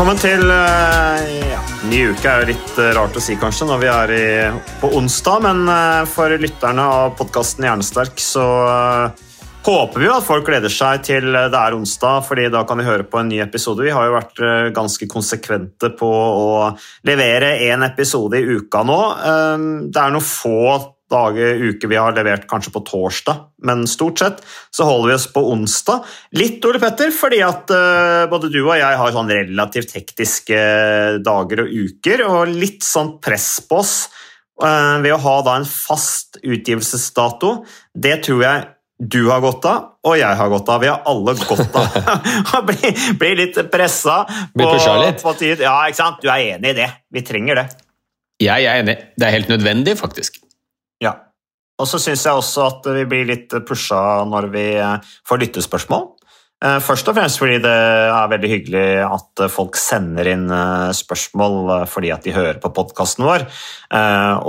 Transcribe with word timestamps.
Velkommen 0.00 0.16
til 0.16 0.48
eh, 0.48 1.50
ja, 1.50 1.58
Ny 1.90 1.98
uke 2.14 2.24
er 2.24 2.40
jo 2.40 2.46
litt 2.54 2.78
eh, 2.80 2.86
rart 2.96 3.18
å 3.18 3.20
si, 3.20 3.34
kanskje, 3.36 3.66
når 3.68 3.80
vi 3.82 3.88
er 3.92 4.12
i, 4.16 4.28
på 4.80 4.88
onsdag. 4.96 5.42
Men 5.44 5.58
eh, 5.68 6.06
for 6.08 6.32
lytterne 6.40 6.86
av 6.88 7.10
podkasten 7.18 7.66
Hjernesterk 7.68 8.22
så 8.24 8.46
håper 9.66 10.00
vi 10.00 10.06
jo 10.08 10.14
at 10.14 10.24
folk 10.24 10.48
gleder 10.48 10.72
seg 10.72 11.04
til 11.04 11.28
det 11.36 11.52
er 11.52 11.76
onsdag, 11.76 12.24
fordi 12.30 12.46
da 12.48 12.62
kan 12.64 12.80
de 12.80 12.86
høre 12.88 13.04
på 13.04 13.20
en 13.20 13.28
ny 13.28 13.42
episode. 13.44 13.84
Vi 13.84 13.92
har 13.92 14.08
jo 14.08 14.16
vært 14.16 14.40
ganske 14.72 15.10
konsekvente 15.12 15.92
på 16.00 16.08
å 16.08 16.70
levere 17.04 17.58
én 17.68 17.84
episode 17.84 18.40
i 18.40 18.56
uka 18.56 18.80
nå. 18.88 19.00
Det 19.92 20.00
er 20.00 20.16
noen 20.16 20.24
få 20.24 20.62
dager, 21.10 21.60
uker 21.70 21.90
vi 21.90 21.98
har 21.98 22.14
levert 22.16 22.46
kanskje 22.50 22.72
på 22.74 22.82
torsdag, 22.86 23.42
men 23.66 23.84
stort 23.90 24.22
sett 24.22 24.40
så 24.74 24.86
holder 24.88 25.10
vi 25.10 25.16
oss 25.18 25.28
på 25.34 25.42
onsdag. 25.52 26.08
Litt, 26.38 26.64
Ole 26.68 26.80
Petter, 26.82 27.12
fordi 27.14 27.42
at 27.44 27.70
uh, 27.74 28.24
både 28.30 28.50
du 28.52 28.60
og 28.62 28.74
jeg 28.78 28.98
har 29.02 29.14
sånn 29.14 29.30
relativt 29.30 29.94
hektiske 29.98 30.58
dager 31.26 31.64
og 31.66 31.76
uker, 31.76 32.24
og 32.28 32.52
litt 32.54 32.86
sånn 32.86 33.16
press 33.22 33.52
på 33.68 33.80
oss 33.82 33.94
uh, 34.62 34.98
ved 35.02 35.14
å 35.16 35.22
ha 35.22 35.38
da 35.46 35.56
en 35.60 35.68
fast 35.68 36.40
utgivelsesdato. 36.42 37.58
Det 37.92 38.20
tror 38.26 38.44
jeg 38.46 38.68
du 39.00 39.22
har 39.30 39.40
godt 39.40 39.64
av, 39.64 39.84
og 40.04 40.16
jeg 40.20 40.36
har 40.36 40.48
godt 40.52 40.68
av. 40.68 40.82
Vi 40.82 40.88
har 40.90 41.06
alle 41.08 41.32
godt 41.40 41.76
av. 41.80 42.64
bli, 42.68 42.90
bli 43.16 43.30
litt 43.38 43.56
pressa. 43.72 44.22
Bli 44.52 44.66
pusha 44.68 44.98
litt. 45.00 45.22
på 45.24 45.32
tid. 45.40 45.64
Ja, 45.64 45.78
ikke 45.88 46.02
sant? 46.02 46.20
Du 46.20 46.28
er 46.28 46.58
enig 46.58 46.74
i 46.74 46.78
det. 46.82 46.90
Vi 47.08 47.24
trenger 47.24 47.62
det. 47.62 47.66
Jeg 48.40 48.68
er 48.68 48.82
enig. 48.82 48.96
Det 49.16 49.28
er 49.28 49.36
helt 49.36 49.52
nødvendig, 49.52 49.96
faktisk. 50.00 50.39
Og 51.80 51.88
så 51.88 52.00
syns 52.00 52.26
jeg 52.26 52.36
også 52.36 52.66
at 52.68 52.88
vi 52.98 53.06
blir 53.08 53.28
litt 53.28 53.54
pusha 53.66 54.22
når 54.28 54.50
vi 54.52 54.64
eh, 54.76 55.12
får 55.28 55.40
lyttespørsmål. 55.44 56.08
Eh, 56.60 56.76
Først 56.84 57.08
og 57.08 57.16
fremst 57.16 57.40
fordi 57.40 57.56
det 57.64 57.72
er 57.72 58.30
veldig 58.34 58.50
hyggelig 58.52 58.84
at 59.06 59.44
folk 59.52 59.78
sender 59.80 60.28
inn 60.28 60.46
eh, 60.52 60.90
spørsmål 60.96 61.86
fordi 61.88 62.12
at 62.12 62.26
de 62.26 62.36
hører 62.36 62.60
på 62.62 62.72
podkasten 62.76 63.26
vår. 63.26 63.46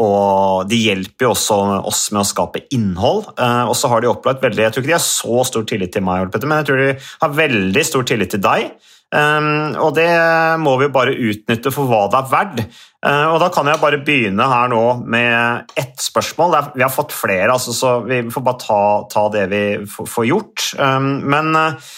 Og 0.02 0.68
de 0.70 0.78
hjelper 0.78 1.28
jo 1.30 1.34
også 1.34 1.60
oss 1.90 2.06
med 2.12 2.22
å 2.22 2.28
skape 2.28 2.66
innhold. 2.76 3.32
Og 3.40 3.76
så 3.78 3.90
har 3.90 4.04
de 4.04 4.12
opplevd 4.12 4.44
veldig 4.44 4.68
Jeg 4.68 4.76
tror 4.76 4.84
ikke 4.84 4.92
de 4.92 5.00
har 5.00 5.08
så 5.08 5.46
stor 5.48 5.66
tillit 5.72 5.96
til 5.96 6.06
meg, 6.06 6.28
men 6.44 6.60
jeg 6.60 6.68
tror 6.70 6.82
de 6.84 6.92
har 7.24 7.38
veldig 7.40 7.86
stor 7.88 8.06
tillit 8.12 8.36
til 8.36 8.44
deg. 8.44 8.74
Um, 9.12 9.74
og 9.76 9.92
det 9.98 10.08
må 10.64 10.78
vi 10.80 10.88
bare 10.92 11.12
utnytte 11.12 11.74
for 11.76 11.90
hva 11.90 12.06
det 12.12 12.22
er 12.22 12.30
verdt. 12.32 12.62
Uh, 13.04 13.34
og 13.34 13.42
da 13.44 13.50
kan 13.52 13.68
jeg 13.68 13.82
bare 13.82 14.00
begynne 14.06 14.48
her 14.48 14.72
nå 14.72 14.84
med 15.04 15.74
ett 15.80 16.00
spørsmål. 16.00 16.56
Vi 16.78 16.86
har 16.86 16.94
fått 16.94 17.16
flere, 17.16 17.52
altså, 17.52 17.76
så 17.76 17.98
vi 18.06 18.22
får 18.32 18.46
bare 18.46 18.64
ta, 18.64 18.80
ta 19.12 19.26
det 19.34 19.50
vi 19.52 19.64
får, 19.90 20.24
gjort. 20.30 20.70
Um, 20.80 21.12
men 21.28 21.52
uh, 21.58 21.92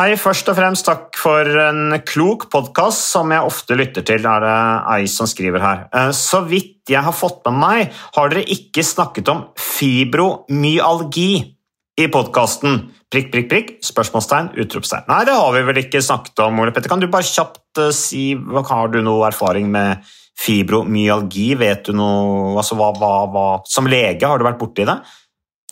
hei, 0.00 0.10
først 0.18 0.50
og 0.50 0.58
fremst 0.58 0.88
takk 0.90 1.14
for 1.20 1.62
en 1.68 2.00
klok 2.02 2.48
podkast 2.50 3.12
som 3.14 3.30
jeg 3.30 3.46
ofte 3.46 3.78
lytter 3.78 4.06
til, 4.06 4.26
er 4.26 4.42
det 4.42 4.58
ei 4.96 5.04
som 5.10 5.30
skriver 5.30 5.62
her. 5.62 5.86
Så 6.16 6.42
vidt 6.50 6.90
jeg 6.90 7.06
har 7.06 7.14
fått 7.14 7.44
med 7.46 7.60
meg, 7.62 8.00
har 8.18 8.32
dere 8.32 8.46
ikke 8.56 8.82
snakket 8.86 9.30
om 9.30 9.46
fibromyalgi 9.54 11.55
i 11.96 12.06
podkasten. 12.12 12.80
Prikk, 13.12 13.30
prikk, 13.32 13.48
prikk, 13.50 13.68
spørsmålstegn, 13.86 14.50
utropstegn. 14.60 15.06
Nei, 15.08 15.22
det 15.28 15.36
har 15.36 15.52
vi 15.54 15.64
vel 15.68 15.82
ikke 15.84 16.02
snakket 16.04 16.42
om, 16.44 16.58
Ole 16.60 16.74
Petter. 16.74 16.90
Kan 16.92 17.02
du 17.02 17.08
bare 17.10 17.26
kjapt 17.26 17.80
eh, 17.80 17.92
si 17.94 18.24
Har 18.36 18.90
du 18.92 18.98
noe 19.04 19.28
erfaring 19.30 19.70
med 19.72 20.02
fibromyalgi? 20.36 21.52
Vet 21.60 21.88
du 21.88 21.96
noe 21.96 22.56
altså, 22.58 22.76
hva, 22.78 22.90
hva, 22.98 23.12
hva, 23.32 23.46
Som 23.70 23.88
lege, 23.88 24.26
har 24.26 24.38
du 24.38 24.46
vært 24.46 24.60
borti 24.60 24.84
det? 24.88 24.98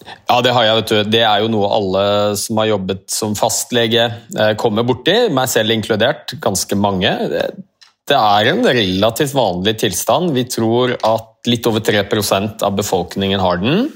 Ja, 0.04 0.40
det 0.42 0.54
har 0.54 0.64
jeg, 0.66 0.78
vet 0.78 0.92
du. 0.92 1.10
Det 1.16 1.20
er 1.26 1.42
jo 1.44 1.50
noe 1.52 1.68
alle 1.74 2.06
som 2.40 2.58
har 2.60 2.72
jobbet 2.72 3.04
som 3.12 3.36
fastlege, 3.38 4.08
eh, 4.38 4.54
kommer 4.60 4.86
borti, 4.86 5.28
meg 5.34 5.50
selv 5.52 5.74
inkludert. 5.74 6.36
Ganske 6.42 6.78
mange. 6.78 7.12
Det- 7.30 7.52
er 8.14 8.50
en 8.50 8.64
relativt 8.64 9.32
vanlig 9.32 9.78
tilstand. 9.80 10.34
Vi 10.34 10.44
tror 10.44 10.92
at 10.92 11.48
litt 11.48 11.66
over 11.66 11.80
3% 11.80 12.62
av 12.62 12.76
befolkningen 12.76 13.40
har 13.40 13.56
den. 13.62 13.88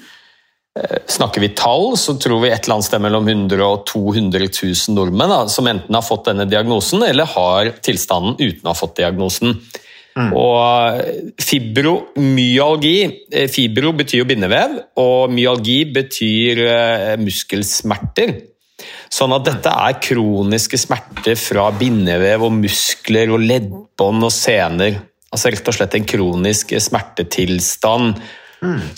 Eh, 0.79 1.03
Snakker 1.11 1.43
vi 1.43 1.51
tall, 1.59 1.97
så 1.99 2.15
tror 2.21 2.43
vi 2.45 2.53
et 2.53 2.63
eller 2.63 2.79
annet 2.79 2.89
sted 2.89 3.03
mellom 3.03 3.29
100 3.29 3.67
og 3.67 3.85
200 3.91 4.47
000 4.47 4.97
nordmenn 4.97 5.35
da, 5.35 5.43
som 5.51 5.67
enten 5.71 5.99
har 5.99 6.07
fått 6.07 6.31
denne 6.31 6.47
diagnosen 6.49 7.03
eller 7.07 7.29
har 7.35 7.75
tilstanden 7.83 8.39
uten 8.39 8.67
å 8.67 8.73
ha 8.73 8.79
fått 8.79 8.99
diagnosen. 9.01 9.59
Og 10.19 10.99
eh, 10.99 11.19
fibromyalgi 11.43 12.97
eh, 13.31 13.49
Fibro 13.51 13.93
betyr 13.97 14.23
jo 14.23 14.29
bindevev, 14.29 14.79
og 14.99 15.35
myalgi 15.35 15.83
betyr 15.95 16.63
eh, 16.67 17.13
muskelsmerter. 17.23 18.35
Sånn 19.11 19.35
at 19.35 19.47
dette 19.47 19.71
er 19.73 20.01
kroniske 20.03 20.79
smerter 20.81 21.39
fra 21.39 21.69
bindevev 21.75 22.45
og 22.47 22.59
muskler 22.59 23.33
og 23.35 23.45
leddbånd 23.47 24.27
og 24.27 24.35
sener. 24.35 24.99
Altså 25.33 25.53
rett 25.53 25.71
og 25.71 25.77
slett 25.77 25.97
en 25.99 26.09
kronisk 26.09 26.75
smertetilstand 26.81 28.21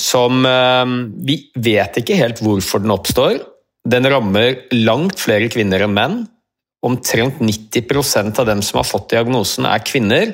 som 0.01 0.45
eh, 0.47 0.93
Vi 1.27 1.39
vet 1.55 2.01
ikke 2.01 2.19
helt 2.19 2.43
hvorfor 2.45 2.83
den 2.83 2.95
oppstår. 2.95 3.41
Den 3.89 4.09
rammer 4.13 4.61
langt 4.77 5.21
flere 5.21 5.49
kvinner 5.53 5.87
enn 5.87 5.97
menn. 5.97 6.21
Omtrent 6.87 7.43
90% 7.45 8.41
av 8.41 8.49
dem 8.49 8.63
som 8.65 8.81
har 8.81 8.89
fått 8.89 9.11
diagnosen, 9.13 9.67
er 9.69 9.85
kvinner. 9.85 10.33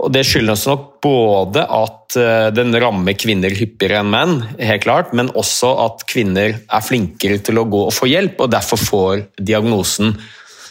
Og 0.00 0.10
Det 0.14 0.22
skyldes 0.24 0.64
nok 0.68 0.86
både 1.04 1.62
at 1.62 2.16
eh, 2.18 2.48
den 2.56 2.74
rammer 2.82 3.16
kvinner 3.18 3.54
hyppigere 3.54 4.00
enn 4.00 4.12
menn, 4.12 4.36
helt 4.58 4.84
klart, 4.86 5.14
men 5.16 5.32
også 5.38 5.74
at 5.84 6.04
kvinner 6.10 6.56
er 6.56 6.84
flinkere 6.84 7.40
til 7.44 7.60
å 7.60 7.66
gå 7.68 7.84
og 7.88 7.94
få 7.94 8.08
hjelp, 8.10 8.40
og 8.40 8.52
derfor 8.54 8.80
får 8.80 9.24
diagnosen. 9.36 10.14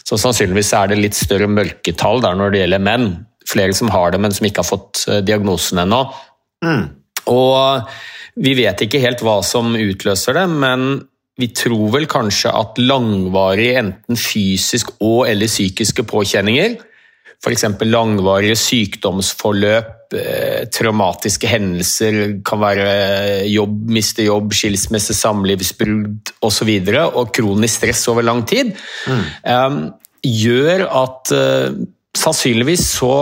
Så 0.04 0.18
Sannsynligvis 0.18 0.72
er 0.74 0.90
det 0.90 0.98
litt 0.98 1.18
større 1.18 1.46
mørketall 1.50 2.24
der 2.24 2.38
når 2.38 2.52
det 2.52 2.64
gjelder 2.64 2.82
menn. 2.82 3.10
Flere 3.50 3.74
som 3.76 3.92
har 3.92 4.12
det, 4.12 4.20
men 4.22 4.34
som 4.34 4.48
ikke 4.48 4.64
har 4.64 4.72
fått 4.72 5.04
eh, 5.08 5.22
diagnosen 5.24 5.84
ennå. 5.84 6.02
Og 7.30 7.90
vi 8.40 8.54
vet 8.58 8.84
ikke 8.84 9.02
helt 9.02 9.22
hva 9.24 9.40
som 9.46 9.74
utløser 9.76 10.38
det, 10.38 10.46
men 10.50 10.86
vi 11.40 11.48
tror 11.56 11.88
vel 11.94 12.06
kanskje 12.10 12.52
at 12.52 12.78
langvarige 12.80 13.78
enten 13.80 14.18
fysisk 14.18 14.92
og 15.00 15.24
eller 15.30 15.50
psykiske 15.50 16.04
påkjenninger, 16.08 16.76
f.eks. 17.40 17.64
langvarige 17.88 18.56
sykdomsforløp, 18.60 20.12
eh, 20.20 20.66
traumatiske 20.68 21.48
hendelser, 21.48 22.18
kan 22.44 22.60
være 22.60 22.90
jobb, 23.48 23.78
miste 23.96 24.26
jobb, 24.26 24.52
skilsmisse, 24.52 25.16
samlivsbrudd 25.16 26.34
osv., 26.44 26.74
og, 26.76 26.90
så 26.90 27.06
og 27.08 27.32
kronisk 27.36 27.80
stress 27.80 28.04
over 28.12 28.28
lang 28.28 28.44
tid, 28.48 28.74
mm. 29.08 29.78
gjør 30.20 30.84
at 31.00 31.32
eh, 31.32 31.80
sannsynligvis 32.20 32.84
så 32.98 33.14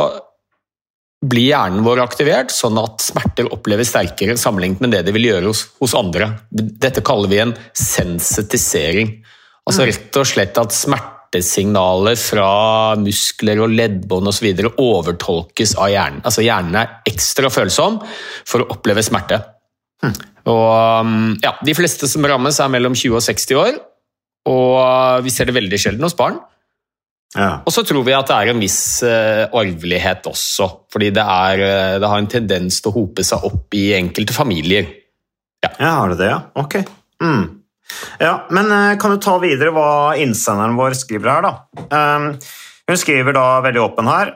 blir 1.18 1.48
hjernen 1.50 1.82
vår 1.82 2.04
aktivert, 2.04 2.52
sånn 2.54 2.78
at 2.78 3.02
smerter 3.02 3.48
oppleves 3.54 3.90
sterkere 3.90 4.36
sammenlignet 4.38 4.82
med 4.84 4.92
det 4.94 5.02
de 5.08 5.14
vil 5.16 5.26
gjøre 5.32 5.50
hos, 5.50 5.64
hos 5.82 5.94
andre. 5.98 6.30
Dette 6.50 7.02
kaller 7.06 7.30
vi 7.30 7.40
en 7.42 7.54
sensitisering. 7.74 9.16
Altså 9.68 9.88
rett 9.88 10.18
og 10.20 10.28
slett 10.30 10.60
at 10.62 10.76
smertesignaler 10.76 12.16
fra 12.20 12.50
muskler 13.02 13.64
og 13.64 13.74
leddbånd 13.74 14.30
osv. 14.30 14.46
overtolkes 14.78 15.74
av 15.76 15.90
hjernen. 15.92 16.22
Altså 16.22 16.46
Hjernen 16.46 16.78
er 16.78 16.94
ekstra 17.10 17.50
følsom 17.52 17.98
for 18.46 18.62
å 18.62 18.70
oppleve 18.76 19.02
smerte. 19.04 19.42
Og 20.48 21.02
um, 21.02 21.34
ja, 21.42 21.56
De 21.66 21.74
fleste 21.76 22.06
som 22.08 22.24
rammes, 22.24 22.62
er 22.62 22.70
mellom 22.72 22.94
20 22.94 23.18
og 23.18 23.26
60 23.26 23.58
år. 23.58 23.82
Og 24.48 25.26
vi 25.26 25.34
ser 25.34 25.50
det 25.50 25.58
veldig 25.58 25.82
sjelden 25.82 26.06
hos 26.06 26.16
barn. 26.16 26.38
Ja. 27.36 27.60
Og 27.66 27.74
så 27.74 27.84
tror 27.84 28.06
vi 28.06 28.14
at 28.16 28.30
det 28.30 28.36
er 28.38 28.50
en 28.54 28.62
viss 28.62 29.02
eh, 29.04 29.44
arvelighet 29.52 30.28
også, 30.30 30.68
fordi 30.92 31.10
det, 31.16 31.24
er, 31.24 31.64
eh, 31.66 31.96
det 32.00 32.08
har 32.08 32.22
en 32.22 32.30
tendens 32.30 32.80
til 32.80 32.92
å 32.92 32.96
hope 32.96 33.24
seg 33.26 33.44
opp 33.44 33.76
i 33.76 33.90
enkelte 33.98 34.36
familier. 34.36 34.88
Ja, 35.66 35.98
har 36.00 36.14
det 36.14 36.20
det, 36.22 36.30
ja? 36.30 36.40
Ok. 36.56 36.78
Mm. 37.20 37.44
Ja, 38.22 38.32
men 38.54 38.72
eh, 38.72 38.96
kan 39.00 39.12
du 39.12 39.20
ta 39.20 39.36
videre 39.42 39.74
hva 39.76 39.90
innsenderen 40.20 40.78
vår 40.78 40.96
skriver 40.96 41.34
her, 41.34 41.48
da? 41.48 41.54
Um, 41.92 42.30
hun 42.88 43.00
skriver 43.00 43.36
da 43.36 43.46
veldig 43.60 43.82
åpen 43.84 44.08
her. 44.08 44.30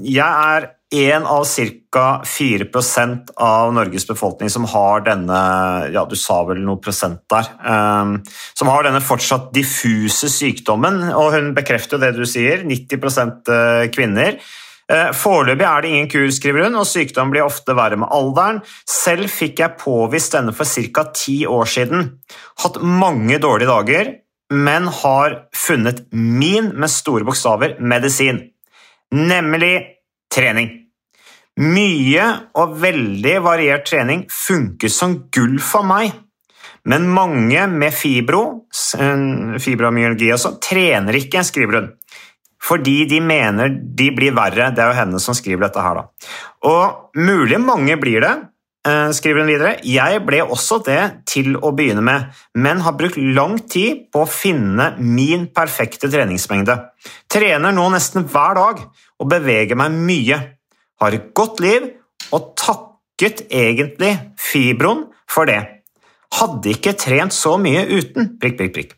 Jeg 0.00 0.24
er 0.24 0.70
en 0.90 1.26
av 1.26 1.44
ca. 1.90 2.22
4% 2.26 3.30
av 3.36 3.74
Norges 3.74 4.06
befolkning 4.06 4.50
som 4.50 4.64
har 4.70 5.04
denne 5.06 5.40
ja, 5.94 6.04
du 6.06 6.16
sa 6.18 6.40
vel 6.46 6.62
noe 6.62 6.78
prosent 6.82 7.22
der, 7.30 7.50
um, 7.62 8.16
som 8.58 8.70
har 8.70 8.86
denne 8.86 9.02
fortsatt 9.02 9.52
diffuse 9.54 10.30
sykdommen. 10.30 11.02
Og 11.14 11.34
hun 11.36 11.52
bekrefter 11.54 12.02
det 12.02 12.14
du 12.18 12.24
sier, 12.26 12.64
90 12.66 13.90
kvinner. 13.94 14.38
Eh, 14.90 15.10
Foreløpig 15.14 15.66
er 15.66 15.82
det 15.82 15.90
ingen 15.90 16.10
kur, 16.10 16.26
skriver 16.34 16.66
hun, 16.66 16.80
og 16.80 16.88
sykdom 16.88 17.30
blir 17.30 17.46
ofte 17.46 17.76
verre 17.78 17.98
med 18.00 18.10
alderen. 18.10 18.58
Selv 18.88 19.30
fikk 19.30 19.62
jeg 19.62 19.78
påvist 19.78 20.34
denne 20.34 20.54
for 20.56 20.66
ca. 20.66 21.06
ti 21.14 21.44
år 21.46 21.70
siden. 21.70 22.10
Hatt 22.64 22.80
mange 22.82 23.38
dårlige 23.38 23.70
dager, 23.70 24.12
men 24.50 24.90
har 25.02 25.44
funnet 25.54 26.08
min, 26.10 26.72
med 26.74 26.90
store 26.90 27.24
bokstaver, 27.24 27.78
medisin. 27.78 28.48
Nemlig 29.14 30.00
trening. 30.34 30.79
Mye 31.60 32.26
og 32.56 32.78
veldig 32.80 33.36
variert 33.44 33.84
trening 33.88 34.24
funker 34.32 34.88
som 34.92 35.18
gull 35.34 35.58
for 35.60 35.84
meg. 35.84 36.14
Men 36.88 37.10
mange 37.12 37.66
med 37.68 37.92
fibro, 37.92 38.66
fibromyalgi 38.72 40.30
også, 40.32 40.54
trener 40.64 41.18
ikke, 41.18 41.42
skriver 41.44 41.76
hun. 41.76 41.90
Fordi 42.60 43.02
de 43.08 43.18
mener 43.24 43.72
de 43.72 44.06
blir 44.16 44.32
verre. 44.36 44.70
Det 44.72 44.80
er 44.80 44.92
jo 44.92 44.96
henne 44.96 45.20
som 45.20 45.36
skriver 45.36 45.66
dette 45.66 45.84
her, 45.84 46.00
da. 46.00 46.30
Og 46.68 47.20
mulig 47.20 47.60
mange 47.60 47.96
blir 48.00 48.24
det, 48.24 48.32
skriver 49.16 49.42
hun 49.42 49.50
videre. 49.52 49.74
Jeg 49.84 50.22
ble 50.24 50.40
også 50.46 50.78
det 50.86 51.00
til 51.28 51.58
å 51.60 51.72
begynne 51.76 52.04
med, 52.04 52.30
men 52.56 52.80
har 52.84 52.96
brukt 52.96 53.20
lang 53.20 53.58
tid 53.68 54.06
på 54.12 54.24
å 54.24 54.30
finne 54.30 54.94
min 54.96 55.50
perfekte 55.52 56.08
treningsmengde. 56.08 56.78
Trener 57.28 57.76
nå 57.76 57.84
nesten 57.92 58.24
hver 58.24 58.56
dag 58.56 58.80
og 59.20 59.28
beveger 59.28 59.76
meg 59.76 60.00
mye. 60.08 60.40
Har 61.00 61.16
et 61.16 61.30
godt 61.36 61.60
liv 61.64 61.88
og 62.36 62.52
takket 62.60 63.46
egentlig 63.48 64.12
fibroen 64.38 65.06
for 65.30 65.48
det. 65.48 65.60
Hadde 66.36 66.74
ikke 66.74 66.96
trent 66.98 67.34
så 67.34 67.56
mye 67.58 67.86
uten. 67.88 68.36
prikk, 68.40 68.58
prikk, 68.58 68.74
prikk. 68.74 68.96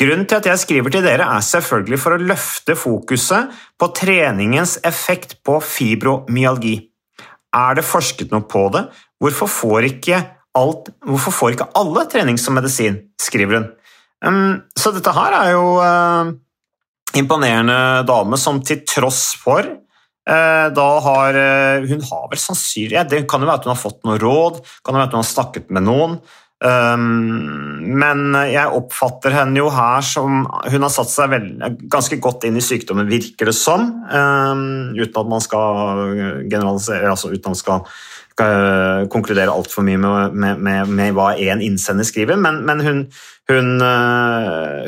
Grunnen 0.00 0.26
til 0.28 0.40
at 0.40 0.48
jeg 0.48 0.60
skriver 0.60 0.92
til 0.92 1.04
dere, 1.06 1.24
er 1.24 1.44
selvfølgelig 1.44 1.98
for 2.00 2.16
å 2.16 2.20
løfte 2.20 2.76
fokuset 2.76 3.52
på 3.80 3.88
treningens 3.96 4.76
effekt 4.84 5.38
på 5.46 5.60
fibromyalgi. 5.64 6.74
Er 7.54 7.78
det 7.78 7.86
forsket 7.86 8.34
noe 8.34 8.44
på 8.50 8.66
det? 8.74 8.88
Hvorfor 9.22 9.48
får 9.48 9.88
ikke, 9.92 10.18
alt, 10.58 10.90
hvorfor 11.06 11.32
får 11.32 11.54
ikke 11.54 11.70
alle 11.80 12.04
trening 12.12 12.40
som 12.40 12.58
medisin? 12.58 13.00
skriver 13.20 13.60
hun. 13.60 13.70
Um, 14.24 14.62
så 14.76 14.92
dette 14.92 15.12
her 15.14 15.36
er 15.38 15.52
jo 15.54 15.64
uh, 15.80 16.32
imponerende 17.16 18.04
dame 18.08 18.38
som 18.40 18.60
til 18.64 18.82
tross 18.88 19.32
for 19.40 19.68
da 20.24 20.86
har 21.04 21.36
uh, 21.36 21.84
Hun 21.84 22.00
har 22.00 22.28
vel 22.30 22.40
sannsynlig 22.40 23.02
Det 23.10 23.18
kan 23.28 23.42
jo 23.44 23.48
være 23.50 23.60
at 23.60 23.66
hun 23.66 23.74
har 23.74 23.80
fått 23.82 23.98
noe 24.08 24.16
råd, 24.16 24.62
kan 24.80 24.96
jo 24.96 25.02
være 25.02 25.10
at 25.10 25.16
hun 25.16 25.20
har 25.20 25.28
snakket 25.28 25.68
med 25.74 25.84
noen. 25.84 26.16
Um, 26.64 27.90
men 27.98 28.30
jeg 28.48 28.72
oppfatter 28.72 29.34
henne 29.36 29.58
jo 29.58 29.66
her 29.74 30.04
som 30.06 30.46
Hun 30.46 30.86
har 30.86 30.92
satt 30.94 31.10
seg 31.12 31.32
vel, 31.34 31.48
ganske 31.92 32.16
godt 32.24 32.46
inn 32.48 32.56
i 32.56 32.64
sykdommen, 32.64 33.10
virker 33.10 33.50
det 33.50 33.56
som. 33.58 33.84
Um, 34.08 34.94
uten 34.96 35.20
at 35.20 35.30
man 35.34 35.44
skal 35.44 36.14
generalisere, 36.48 37.10
altså 37.10 37.34
uten 37.34 37.42
at 37.42 37.52
man 37.52 37.60
skal, 37.60 37.84
skal 38.32 39.10
konkludere 39.12 39.52
altfor 39.52 39.84
mye 39.84 40.00
med, 40.00 40.38
med, 40.40 40.64
med, 40.64 40.94
med, 40.94 41.12
hva 41.18 41.34
én 41.36 41.60
innsender 41.64 42.08
skriver. 42.08 42.40
Men, 42.40 42.62
men 42.64 42.80
hun, 42.86 43.06
hun, 43.52 43.72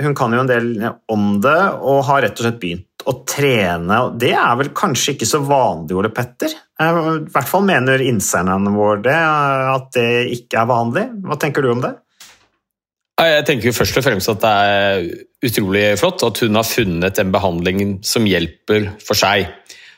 hun, 0.01 0.17
kan 0.17 0.33
jo 0.33 0.47
en 0.47 0.53
del 0.55 0.73
om 1.13 1.35
det, 1.45 1.61
og 1.83 2.07
har 2.09 2.25
rett 2.25 2.41
og 2.41 2.49
slett 2.49 2.63
begynt 2.63 2.96
å 3.07 3.15
trene. 3.29 3.99
Det 4.19 4.33
er 4.35 4.57
vel 4.59 4.73
kanskje 4.77 5.15
ikke 5.15 5.29
så 5.29 5.41
vanlig, 5.47 5.95
Ole 5.97 6.11
Petter? 6.15 6.53
I 6.83 6.89
hvert 7.33 7.49
fall 7.49 7.65
mener 7.67 8.03
innsenderne 8.05 8.73
våre 8.75 8.99
det, 9.05 9.21
at 9.77 9.93
det 9.97 10.09
ikke 10.35 10.61
er 10.63 10.71
vanlig. 10.71 11.07
Hva 11.25 11.39
tenker 11.41 11.65
du 11.65 11.71
om 11.73 11.85
det? 11.85 11.95
Jeg 13.17 13.47
tenker 13.49 13.73
først 13.73 13.97
og 13.97 14.05
fremst 14.05 14.29
at 14.29 14.43
det 14.43 14.51
er 14.53 15.07
utrolig 15.47 15.85
flott 15.97 16.25
at 16.27 16.43
hun 16.45 16.59
har 16.59 16.67
funnet 16.69 17.21
en 17.23 17.31
behandling 17.33 17.85
som 18.05 18.27
hjelper 18.29 18.91
for 19.01 19.17
seg. 19.17 19.47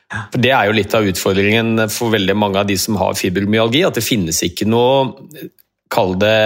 For 0.08 0.38
Det 0.40 0.52
er 0.54 0.68
jo 0.68 0.76
litt 0.76 0.94
av 0.94 1.08
utfordringen 1.08 1.88
for 1.92 2.14
veldig 2.14 2.36
mange 2.38 2.62
av 2.62 2.68
de 2.68 2.76
som 2.80 2.96
har 3.00 3.18
fibromyalgi, 3.18 3.82
at 3.84 3.98
det 3.98 4.06
finnes 4.06 4.38
ikke 4.46 4.68
noe 4.68 5.48
Kall 5.88 6.14
det 6.20 6.36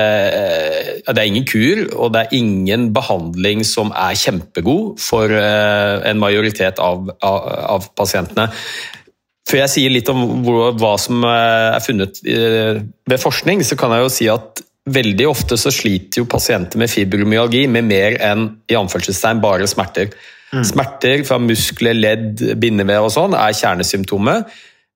Det 1.08 1.18
er 1.18 1.26
ingen 1.26 1.46
kur, 1.48 1.84
og 1.98 2.12
det 2.14 2.24
er 2.24 2.34
ingen 2.38 2.90
behandling 2.94 3.64
som 3.66 3.90
er 3.90 4.18
kjempegod 4.18 5.00
for 5.02 5.32
en 5.32 6.20
majoritet 6.22 6.78
av, 6.78 7.08
av, 7.18 7.46
av 7.76 7.88
pasientene. 7.98 8.48
Før 9.50 9.64
jeg 9.64 9.72
sier 9.72 9.92
litt 9.92 10.08
om 10.12 10.44
hva 10.78 10.92
som 11.02 11.24
er 11.26 11.82
funnet 11.82 12.22
ved 12.22 13.18
forskning, 13.18 13.64
så 13.66 13.76
kan 13.76 13.92
jeg 13.96 14.06
jo 14.06 14.12
si 14.14 14.28
at 14.30 14.62
veldig 14.90 15.26
ofte 15.30 15.58
så 15.60 15.70
sliter 15.74 16.22
jo 16.22 16.28
pasienter 16.30 16.80
med 16.80 16.90
fibromyalgi 16.90 17.66
med 17.70 17.86
mer 17.86 18.16
enn 18.24 18.48
i 18.70 18.78
anførselstegn 18.78 19.42
bare 19.42 19.68
smerter. 19.70 20.10
Mm. 20.52 20.64
Smerter 20.68 21.22
fra 21.26 21.38
muskler, 21.40 21.96
ledd, 21.96 22.42
bindevev 22.60 23.06
og 23.06 23.14
sånn 23.14 23.36
er 23.38 23.54
kjernesymptomet, 23.56 24.50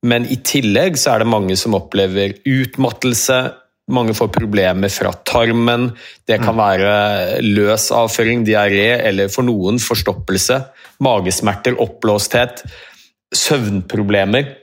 men 0.07 0.27
i 0.31 0.39
tillegg 0.45 0.99
så 1.01 1.15
er 1.15 1.23
det 1.23 1.31
mange 1.31 1.57
som 1.59 1.77
opplever 1.79 2.37
utmattelse, 2.47 3.39
mange 3.93 4.15
får 4.19 4.33
problemer 4.35 4.91
fra 4.91 5.13
tarmen. 5.29 5.91
Det 6.27 6.41
kan 6.43 6.59
være 6.59 7.41
løs 7.45 7.91
avføring, 7.95 8.43
diaré 8.47 8.97
eller 8.99 9.31
for 9.33 9.47
noen 9.47 9.79
forstoppelse. 9.83 10.59
Magesmerter, 11.05 11.79
oppblåsthet 11.83 12.65
søvnproblemer 13.35 14.55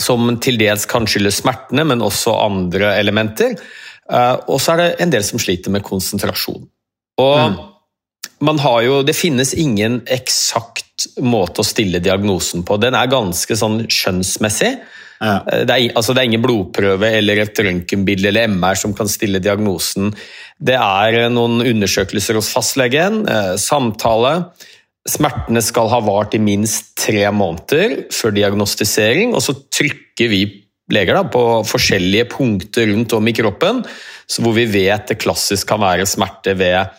som 0.00 0.28
til 0.42 0.58
dels 0.60 0.86
kan 0.90 1.06
skyldes 1.08 1.40
smertene, 1.42 1.84
men 1.84 2.04
også 2.04 2.34
andre 2.46 2.94
elementer. 3.00 3.56
Og 4.48 4.58
så 4.62 4.74
er 4.74 4.80
det 4.80 4.90
en 5.04 5.12
del 5.12 5.26
som 5.26 5.42
sliter 5.42 5.72
med 5.74 5.84
konsentrasjon. 5.86 6.62
Og 7.20 7.36
mm. 7.40 7.58
man 8.46 8.62
har 8.62 8.80
jo, 8.86 9.02
Det 9.02 9.16
finnes 9.16 9.52
ingen 9.54 10.00
eksakt 10.06 11.10
måte 11.20 11.62
å 11.62 11.66
stille 11.66 12.00
diagnosen 12.02 12.64
på. 12.66 12.78
Den 12.80 12.96
er 12.96 13.10
ganske 13.10 13.56
sånn 13.56 13.84
skjønnsmessig. 13.90 14.74
Ja. 15.20 15.36
Det, 15.44 15.74
er, 15.74 15.90
altså 15.92 16.14
det, 16.14 16.22
er, 16.22 16.30
ingen 16.30 16.44
blodprøve 16.44 17.10
eller 17.18 17.42
et 17.42 17.58
røntgenbilde 17.60 18.30
eller 18.30 18.48
MR 18.48 18.78
som 18.80 18.94
kan 18.96 19.10
stille 19.10 19.42
diagnosen. 19.42 20.14
Det 20.56 20.78
er 20.80 21.26
noen 21.32 21.60
undersøkelser 21.60 22.38
hos 22.40 22.52
fastlegen, 22.54 23.26
samtale, 23.60 24.38
Smertene 25.08 25.62
skal 25.64 25.88
ha 25.88 25.98
vart 26.04 26.34
i 26.36 26.40
minst 26.42 26.90
tre 27.00 27.22
måneder 27.32 28.02
før 28.12 28.34
diagnostisering, 28.36 29.32
og 29.32 29.40
så 29.40 29.54
trykker 29.72 30.28
vi 30.28 30.42
leger 30.92 31.16
da, 31.16 31.24
på 31.30 31.42
forskjellige 31.66 32.28
punkter 32.32 32.90
rundt 32.90 33.14
om 33.16 33.30
i 33.30 33.34
kroppen, 33.34 33.80
hvor 34.42 34.54
vi 34.54 34.66
vet 34.70 35.08
det 35.10 35.20
klassisk 35.22 35.70
kan 35.70 35.80
være 35.82 36.06
smerte 36.08 36.54
ved, 36.58 36.92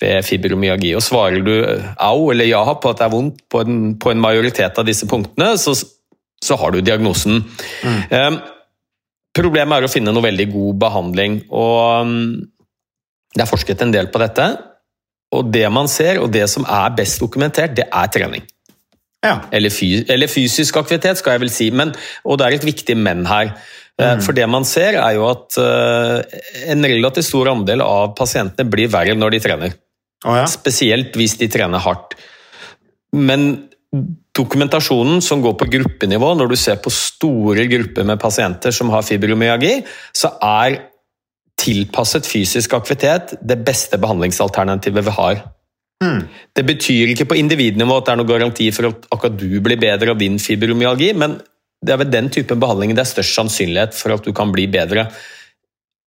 ved 0.00 0.24
fibromyalgi. 0.24 0.94
Og 0.96 1.04
Svarer 1.04 1.42
du 1.44 1.54
au 1.96 2.30
eller 2.32 2.48
ja 2.48 2.62
på 2.62 2.92
at 2.92 3.00
det 3.00 3.08
er 3.08 3.14
vondt 3.16 3.42
på 3.50 3.64
en, 3.64 3.80
på 4.00 4.12
en 4.12 4.22
majoritet 4.22 4.78
av 4.78 4.86
disse 4.86 5.08
punktene, 5.10 5.56
så, 5.60 5.74
så 6.44 6.56
har 6.58 6.72
du 6.74 6.80
diagnosen. 6.80 7.42
Mm. 7.82 8.00
Um, 8.12 8.38
problemet 9.36 9.78
er 9.78 9.86
å 9.86 9.92
finne 9.92 10.14
noe 10.14 10.26
veldig 10.26 10.48
god 10.52 10.78
behandling. 10.84 11.40
og 11.50 12.06
um, 12.06 12.14
Det 13.34 13.44
er 13.44 13.50
forsket 13.50 13.82
en 13.84 13.94
del 13.94 14.10
på 14.12 14.22
dette. 14.22 14.50
Og 15.34 15.50
det 15.52 15.66
man 15.72 15.90
ser, 15.92 16.22
og 16.22 16.30
det 16.32 16.46
som 16.48 16.64
er 16.64 16.94
best 16.96 17.20
dokumentert, 17.20 17.74
det 17.76 17.88
er 17.90 18.14
trening. 18.14 18.46
Ja. 19.24 19.40
Eller, 19.52 19.72
fys 19.74 20.06
eller, 20.08 20.30
fysisk 20.30 20.78
aktivitet, 20.78 21.18
skal 21.18 21.36
jeg 21.36 21.44
vel 21.44 21.52
si. 21.52 21.68
Men, 21.74 21.92
og 22.24 22.38
det 22.38 22.46
er 22.46 22.56
et 22.56 22.68
viktig 22.68 22.96
men 22.96 23.26
her. 23.28 23.52
Mm. 23.98 24.22
For 24.22 24.36
det 24.36 24.46
man 24.46 24.64
ser, 24.68 24.94
er 25.02 25.16
jo 25.16 25.26
at 25.26 25.58
uh, 25.58 26.22
en 26.70 26.86
relativt 26.86 27.26
stor 27.26 27.50
andel 27.50 27.82
av 27.82 28.14
pasientene 28.18 28.70
blir 28.70 28.90
verre 28.92 29.16
når 29.18 29.34
de 29.34 29.40
trener. 29.42 29.74
Oh, 30.24 30.36
ja. 30.38 30.46
Spesielt 30.50 31.18
hvis 31.18 31.36
de 31.40 31.50
trener 31.50 31.82
hardt. 31.82 32.14
Men 33.14 33.50
dokumentasjonen 34.38 35.20
som 35.24 35.42
går 35.42 35.56
på 35.58 35.68
gruppenivå, 35.72 36.30
når 36.38 36.52
du 36.52 36.56
ser 36.56 36.78
på 36.82 36.92
store 36.94 37.66
grupper 37.70 38.06
med 38.06 38.20
pasienter 38.22 38.74
som 38.74 38.92
har 38.94 39.04
fibromyalgi, 39.06 39.80
så 40.16 40.32
er 40.44 40.78
tilpasset 41.58 42.26
fysisk 42.28 42.76
aktivitet 42.78 43.34
det 43.42 43.58
beste 43.66 43.98
behandlingsalternativet 43.98 45.06
vi 45.08 45.14
har. 45.18 45.40
Det 46.54 46.62
betyr 46.62 47.10
ikke 47.12 47.26
på 47.32 47.38
individnivå 47.40 47.96
at 47.98 48.06
det 48.06 48.12
er 48.12 48.20
noen 48.20 48.30
garanti 48.30 48.68
for 48.74 48.92
at 48.92 49.08
akkurat 49.10 49.38
du 49.40 49.58
blir 49.64 49.80
bedre 49.82 50.14
av 50.14 50.20
din 50.20 50.38
fibromyalgi, 50.38 51.10
men 51.18 51.40
det 51.82 51.94
er 51.94 52.00
ved 52.02 52.12
den 52.14 52.30
typen 52.30 52.60
behandling 52.62 52.94
det 52.94 53.02
er 53.02 53.10
størst 53.10 53.34
sannsynlighet 53.38 53.96
for 53.98 54.14
at 54.14 54.26
du 54.26 54.32
kan 54.34 54.52
bli 54.54 54.68
bedre. 54.70 55.08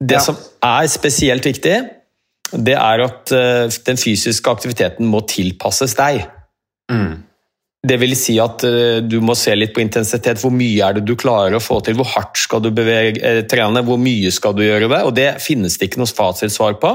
Det 0.01 0.17
Ja. 0.17 0.19
som 0.19 0.37
er 0.63 0.87
spesielt 0.87 1.45
viktig, 1.45 1.89
det 2.51 2.75
er 2.75 3.03
at 3.03 3.31
eh, 3.31 3.69
den 3.85 3.97
fysiske 3.97 4.49
aktiviteten 4.49 5.05
må 5.05 5.21
tilpasses 5.27 5.95
deg. 5.95 6.25
Det 7.81 7.97
vil 7.97 8.13
si 8.13 8.35
at 8.41 8.61
eh, 8.67 8.99
du 9.01 9.17
må 9.25 9.33
se 9.37 9.55
litt 9.57 9.73
på 9.73 9.81
intensitet. 9.81 10.37
Hvor 10.41 10.53
mye 10.53 10.85
er 10.85 10.99
det 10.99 11.05
du 11.07 11.15
klarer 11.17 11.57
å 11.57 11.63
få 11.63 11.79
til? 11.81 11.97
Hvor 11.97 12.11
hardt 12.13 12.37
skal 12.37 12.61
du 12.61 12.69
bevege, 12.77 13.17
eh, 13.25 13.41
trene? 13.49 13.81
Hvor 13.85 13.97
mye 13.97 14.29
skal 14.33 14.53
du 14.53 14.61
gjøre 14.61 14.89
det? 14.91 14.99
Og 15.07 15.13
det 15.17 15.31
finnes 15.41 15.79
det 15.79 15.89
ikke 15.89 16.03
noe 16.03 16.11
fasitsvar 16.11 16.77
på. 16.81 16.91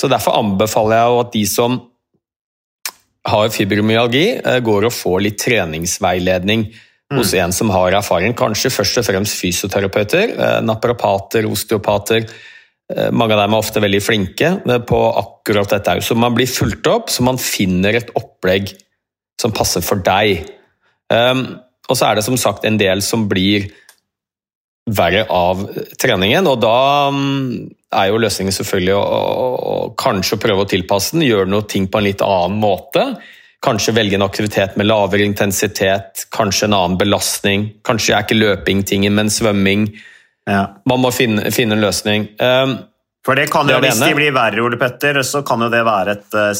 Så 0.00 0.08
Derfor 0.08 0.38
anbefaler 0.38 0.96
jeg 0.96 1.18
at 1.20 1.34
de 1.34 1.42
som 1.46 1.76
har 3.28 3.52
fibromyalgi, 3.52 4.24
eh, 4.40 4.62
går 4.64 4.88
og 4.88 4.96
får 4.96 5.20
litt 5.26 5.36
treningsveiledning 5.42 6.64
hos 7.12 7.34
en 7.36 7.52
som 7.52 7.68
har 7.68 7.92
erfaring. 7.92 8.32
Kanskje 8.32 8.72
først 8.72 9.02
og 9.02 9.04
fremst 9.04 9.36
fysioterapeuter, 9.36 10.32
naprapater, 10.64 11.44
osteopater. 11.44 12.24
Mange 13.12 13.36
av 13.36 13.42
dem 13.42 13.52
er 13.52 13.60
ofte 13.60 13.82
veldig 13.84 14.00
flinke 14.00 14.48
på 14.88 15.00
akkurat 15.20 15.68
dette. 15.68 15.98
Så 16.00 16.16
man 16.16 16.32
blir 16.32 16.48
fulgt 16.48 16.88
opp, 16.88 17.12
så 17.12 17.20
man 17.20 17.36
finner 17.36 18.00
et 18.00 18.08
opplegg 18.16 18.72
som 19.40 19.54
passer 19.54 19.84
for 19.84 20.02
deg. 20.04 20.46
Um, 21.12 21.46
og 21.88 21.98
så 21.98 22.08
er 22.08 22.18
det 22.18 22.26
som 22.26 22.38
sagt 22.40 22.66
en 22.68 22.78
del 22.80 23.02
som 23.04 23.26
blir 23.30 23.68
verre 24.90 25.26
av 25.30 25.60
treningen, 26.00 26.48
og 26.50 26.58
da 26.62 26.78
um, 27.14 27.68
er 27.92 28.08
jo 28.10 28.18
løsningen 28.22 28.54
selvfølgelig 28.54 28.96
å, 28.96 29.02
å, 29.02 29.50
å 29.72 29.76
kanskje 29.98 30.40
prøve 30.42 30.64
å 30.64 30.70
tilpasse 30.70 31.14
den, 31.14 31.26
gjøre 31.28 31.50
noe 31.50 31.66
ting 31.70 31.86
på 31.90 32.00
en 32.00 32.08
litt 32.08 32.24
annen 32.24 32.58
måte. 32.62 33.04
Kanskje 33.62 33.94
velge 33.94 34.18
en 34.18 34.26
aktivitet 34.26 34.74
med 34.78 34.88
lavere 34.88 35.22
intensitet, 35.22 36.24
kanskje 36.34 36.66
en 36.66 36.78
annen 36.78 36.96
belastning. 36.98 37.68
Kanskje 37.86 38.16
er 38.16 38.24
ikke 38.26 38.40
løping 38.40 38.82
tingen, 38.88 39.14
men 39.14 39.30
svømming. 39.30 39.86
Ja. 40.50 40.64
Man 40.90 41.04
må 41.04 41.12
finne, 41.14 41.52
finne 41.54 41.78
en 41.78 41.84
løsning. 41.84 42.26
Um, 42.42 42.80
For 43.22 43.38
det 43.38 43.46
kan 43.52 43.70
jo, 43.70 43.78
det 43.78 43.92
Hvis 43.92 44.02
de 44.02 44.16
blir 44.18 44.34
verre, 44.34 44.64
Ole 44.66 44.80
Petter, 44.80 45.22
så 45.22 45.44
kan 45.46 45.62
jo 45.62 45.70
det 45.70 45.84
være 45.86 46.16
et 46.18 46.38
eh, 46.40 46.50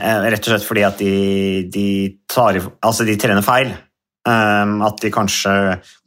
Rett 0.00 0.46
og 0.46 0.52
slett 0.52 0.66
fordi 0.66 0.84
at 0.86 0.98
de, 1.00 1.12
de, 1.72 1.88
tar, 2.30 2.58
altså 2.84 3.06
de 3.08 3.16
trener 3.20 3.44
feil. 3.46 3.74
Um, 4.26 4.80
At 4.82 4.98
de 5.04 5.12
kanskje 5.14 5.52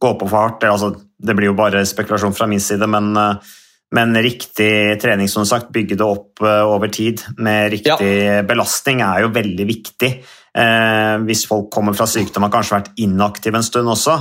går 0.02 0.18
på 0.20 0.28
for 0.28 0.38
hardt. 0.38 0.66
Altså, 0.68 0.92
det 1.20 1.36
blir 1.38 1.52
jo 1.52 1.58
bare 1.58 1.86
spekulasjon 1.88 2.36
fra 2.36 2.48
min 2.52 2.62
side, 2.64 2.88
men, 2.88 3.12
eh, 3.18 3.56
men 3.96 4.16
riktig 4.24 5.00
trening, 5.02 5.28
som 5.32 5.46
sagt, 5.48 5.72
bygge 5.76 5.98
det 6.00 6.06
opp 6.06 6.44
eh, 6.44 6.64
over 6.68 6.92
tid 6.92 7.24
med 7.38 7.74
riktig 7.74 8.12
belastning 8.48 9.02
er 9.04 9.26
jo 9.26 9.34
veldig 9.36 9.66
viktig. 9.68 10.12
Eh, 10.56 11.16
Hvis 11.28 11.46
folk 11.48 11.72
kommer 11.72 11.96
fra 11.96 12.08
sykdom 12.08 12.46
og 12.46 12.50
har 12.50 12.60
kanskje 12.60 12.78
vært 12.78 13.04
inaktive 13.04 13.60
en 13.60 13.68
stund 13.68 13.92
også, 13.92 14.20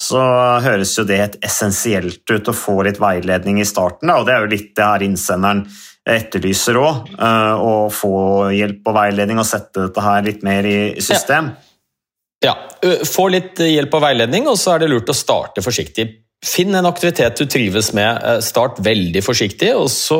så 0.00 0.20
høres 0.64 0.92
jo 0.98 1.04
det 1.06 1.20
helt 1.20 1.36
essensielt 1.44 2.28
ut 2.28 2.50
å 2.50 2.56
få 2.56 2.80
litt 2.84 3.00
veiledning 3.00 3.60
i 3.62 3.68
starten. 3.68 4.10
Og 4.10 4.26
det 4.26 4.34
er 4.34 4.44
jo 4.44 4.52
litt 4.52 4.72
det 4.76 4.88
her 4.88 5.04
innsenderen 5.06 5.64
etterlyser 6.04 6.76
òg. 6.80 7.14
Å 7.18 7.74
få 7.92 8.14
hjelp 8.54 8.90
og 8.90 8.98
veiledning 8.98 9.40
og 9.40 9.48
sette 9.48 9.86
dette 9.86 10.04
her 10.04 10.26
litt 10.26 10.44
mer 10.46 10.66
i 10.68 10.78
system. 11.00 11.52
Ja, 12.44 12.56
ja. 12.84 12.98
Få 13.08 13.30
litt 13.32 13.60
hjelp 13.64 13.94
og 13.96 14.04
veiledning, 14.04 14.48
og 14.50 14.58
så 14.60 14.74
er 14.74 14.84
det 14.84 14.90
lurt 14.92 15.08
å 15.08 15.16
starte 15.16 15.64
forsiktig. 15.64 16.10
Finn 16.44 16.76
en 16.76 16.84
aktivitet 16.84 17.40
du 17.40 17.46
trives 17.48 17.92
med. 17.96 18.20
eh, 18.20 18.40
Start 18.44 18.82
veldig 18.84 19.22
forsiktig, 19.24 19.72
og 19.74 19.88
så 19.88 20.18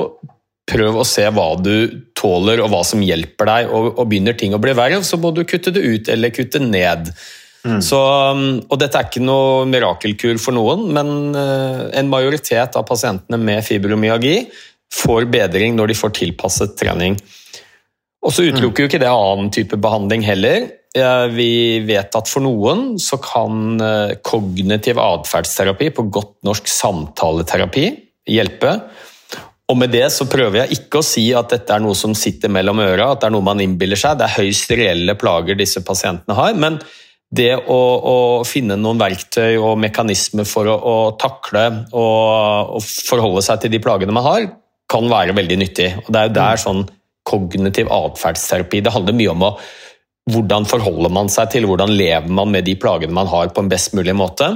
prøv 0.65 0.97
å 0.97 1.05
se 1.05 1.27
hva 1.29 1.51
du 1.61 2.05
tåler 2.17 2.63
og 2.65 2.71
hva 2.73 2.81
som 2.89 3.03
hjelper 3.05 3.51
deg. 3.51 3.69
Og, 3.69 3.99
og 3.99 4.09
Begynner 4.09 4.37
ting 4.41 4.55
å 4.57 4.63
bli 4.63 4.73
verre, 4.73 5.03
så 5.05 5.21
må 5.21 5.35
du 5.37 5.45
kutte 5.45 5.75
det 5.75 5.85
ut 5.85 6.09
eller 6.09 6.33
kutte 6.33 6.63
ned. 6.65 7.13
Så, 7.65 7.97
um, 7.97 8.59
og 8.69 8.77
Dette 8.77 9.01
er 9.01 9.07
ikke 9.09 9.23
noe 9.25 9.65
mirakelkur 9.65 10.37
for 10.41 10.53
noen, 10.53 10.83
men 10.93 11.33
eh, 11.33 11.85
en 12.01 12.11
majoritet 12.13 12.77
av 12.77 12.85
pasientene 12.89 13.39
med 13.41 13.65
fibromyalgi 13.65 14.35
får 14.95 15.29
bedring 15.33 15.77
når 15.79 15.93
de 15.93 15.99
får 15.99 16.15
tilpasset 16.21 16.77
trening. 16.81 17.19
Og 18.25 18.33
så 18.33 18.47
utelukker 18.49 18.85
jo 18.85 18.89
ikke 18.89 19.03
det 19.03 19.11
annen 19.11 19.51
type 19.53 19.77
behandling 19.81 20.25
heller. 20.25 20.69
Eh, 20.97 21.27
Vi 21.35 21.81
vet 21.85 22.15
at 22.17 22.31
for 22.31 22.45
noen 22.45 22.95
så 23.03 23.19
kan 23.21 23.81
eh, 23.83 24.15
kognitiv 24.25 25.01
atferdsterapi, 25.03 25.91
på 25.93 26.07
godt 26.09 26.39
norsk 26.47 26.71
samtaleterapi, 26.71 27.91
hjelpe. 28.31 28.79
Og 29.69 29.79
med 29.81 29.93
det 29.93 30.07
så 30.13 30.27
prøver 30.29 30.63
jeg 30.63 30.79
ikke 30.79 31.01
å 31.01 31.07
si 31.07 31.27
at 31.37 31.53
dette 31.53 31.73
er 31.73 31.85
noe 31.85 31.97
som 31.97 32.13
sitter 32.17 32.53
mellom 32.53 32.83
øra, 32.85 33.13
at 33.13 33.23
det 33.23 33.31
er 33.31 33.37
noe 33.37 33.45
man 33.45 33.63
innbiller 33.65 34.01
seg. 34.01 34.19
Det 34.21 34.27
er 34.29 34.39
høyst 34.43 34.73
reelle 34.77 35.17
plager 35.21 35.57
disse 35.57 35.81
pasientene 35.85 36.37
har. 36.37 36.57
Men 36.61 36.79
det 37.35 37.53
å, 37.57 37.79
å 37.99 38.17
finne 38.47 38.77
noen 38.79 39.01
verktøy 39.01 39.57
og 39.57 39.79
mekanismer 39.83 40.47
for 40.49 40.69
å, 40.71 40.75
å 40.77 40.97
takle 41.21 41.65
og, 41.91 42.77
og 42.77 42.85
forholde 42.85 43.43
seg 43.45 43.65
til 43.65 43.73
de 43.73 43.81
plagene 43.83 44.15
man 44.15 44.29
har, 44.29 44.47
kan 44.91 45.09
være 45.11 45.37
veldig 45.37 45.59
nyttig. 45.63 45.89
Og 46.05 46.13
Det 46.13 46.21
er 46.21 46.29
jo 46.29 46.37
der 46.37 46.61
sånn 46.61 46.85
kognitiv 47.25 47.89
atferdsterapi 47.89 48.83
Det 48.85 48.93
handler 48.93 49.17
mye 49.17 49.33
om 49.33 49.47
å, 49.49 49.51
hvordan 50.31 50.67
forholder 50.69 51.13
man 51.13 51.29
seg 51.33 51.51
til, 51.53 51.67
hvordan 51.69 51.93
lever 51.97 52.29
man 52.29 52.53
med 52.53 52.65
de 52.65 52.77
plagene 52.81 53.13
man 53.13 53.29
har 53.29 53.51
på 53.53 53.65
en 53.65 53.69
best 53.73 53.95
mulig 53.97 54.15
måte. 54.17 54.49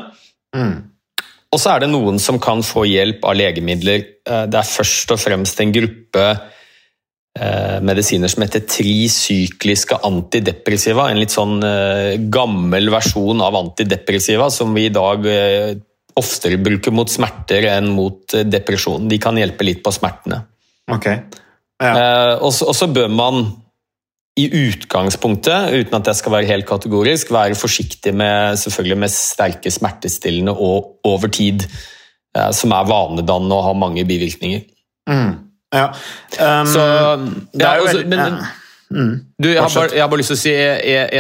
Og 1.52 1.60
så 1.60 1.74
er 1.74 1.80
det 1.80 1.90
noen 1.92 2.18
som 2.20 2.38
kan 2.40 2.60
få 2.64 2.84
hjelp 2.88 3.24
av 3.24 3.36
legemidler. 3.36 4.04
Eh, 4.28 4.46
Det 4.46 4.58
er 4.58 4.68
først 4.68 5.12
og 5.12 5.20
fremst 5.20 5.60
en 5.60 5.72
gruppe 5.72 6.24
eh, 7.38 7.78
medisiner 7.80 8.28
som 8.28 8.44
heter 8.44 8.66
trisykliske 8.68 10.00
antidepressiva. 10.04 11.08
En 11.08 11.20
litt 11.20 11.32
sånn 11.32 11.62
eh, 11.64 12.16
gammel 12.32 12.90
versjon 12.92 13.40
av 13.40 13.56
antidepressiva 13.56 14.50
som 14.50 14.74
vi 14.76 14.86
i 14.88 14.92
dag 14.92 15.24
eh, 15.26 15.76
oftere 16.18 16.58
bruker 16.60 16.94
mot 16.94 17.10
smerter 17.10 17.68
enn 17.72 17.90
mot 17.94 18.36
eh, 18.36 18.46
depresjon. 18.46 19.08
De 19.10 19.20
kan 19.22 19.38
hjelpe 19.38 19.66
litt 19.66 19.84
på 19.84 19.94
smertene. 19.94 20.42
Ok. 20.90 21.08
Ja. 21.78 22.38
og, 22.42 22.50
så, 22.50 22.88
bør 22.90 23.06
man 23.06 23.44
i 24.38 24.46
utgangspunktet, 24.54 25.72
uten 25.74 25.98
at 25.98 26.10
jeg 26.10 26.18
skal 26.20 26.34
være 26.36 26.48
helt 26.50 26.66
kategorisk, 26.66 27.30
være 27.34 27.58
forsiktig 27.58 28.12
med, 28.14 28.58
selvfølgelig 28.60 28.98
med 29.02 29.12
sterke 29.14 29.70
smertestillende 29.70 30.54
og 30.54 31.06
over 31.06 31.30
tid, 31.34 31.66
eh, 32.36 32.50
som 32.54 32.74
er 32.74 32.88
vanedannende 32.90 33.58
og 33.58 33.66
har 33.66 33.78
mange 33.78 34.06
bivirkninger. 34.06 34.66
Ja. 35.74 35.88
Um, 35.90 36.66
Så, 36.66 36.82
det 37.52 37.64
ja, 37.64 37.74
jo 37.76 37.88
altså, 37.88 38.04
men, 38.06 38.38
ja. 38.88 39.06
du, 39.38 39.48
jeg, 39.50 39.60
har 39.60 39.72
bare, 39.74 39.92
jeg 39.92 40.02
har 40.02 40.10
bare 40.10 40.22
lyst 40.22 40.32
til 40.32 40.38
å 40.38 40.42
si 40.42 40.54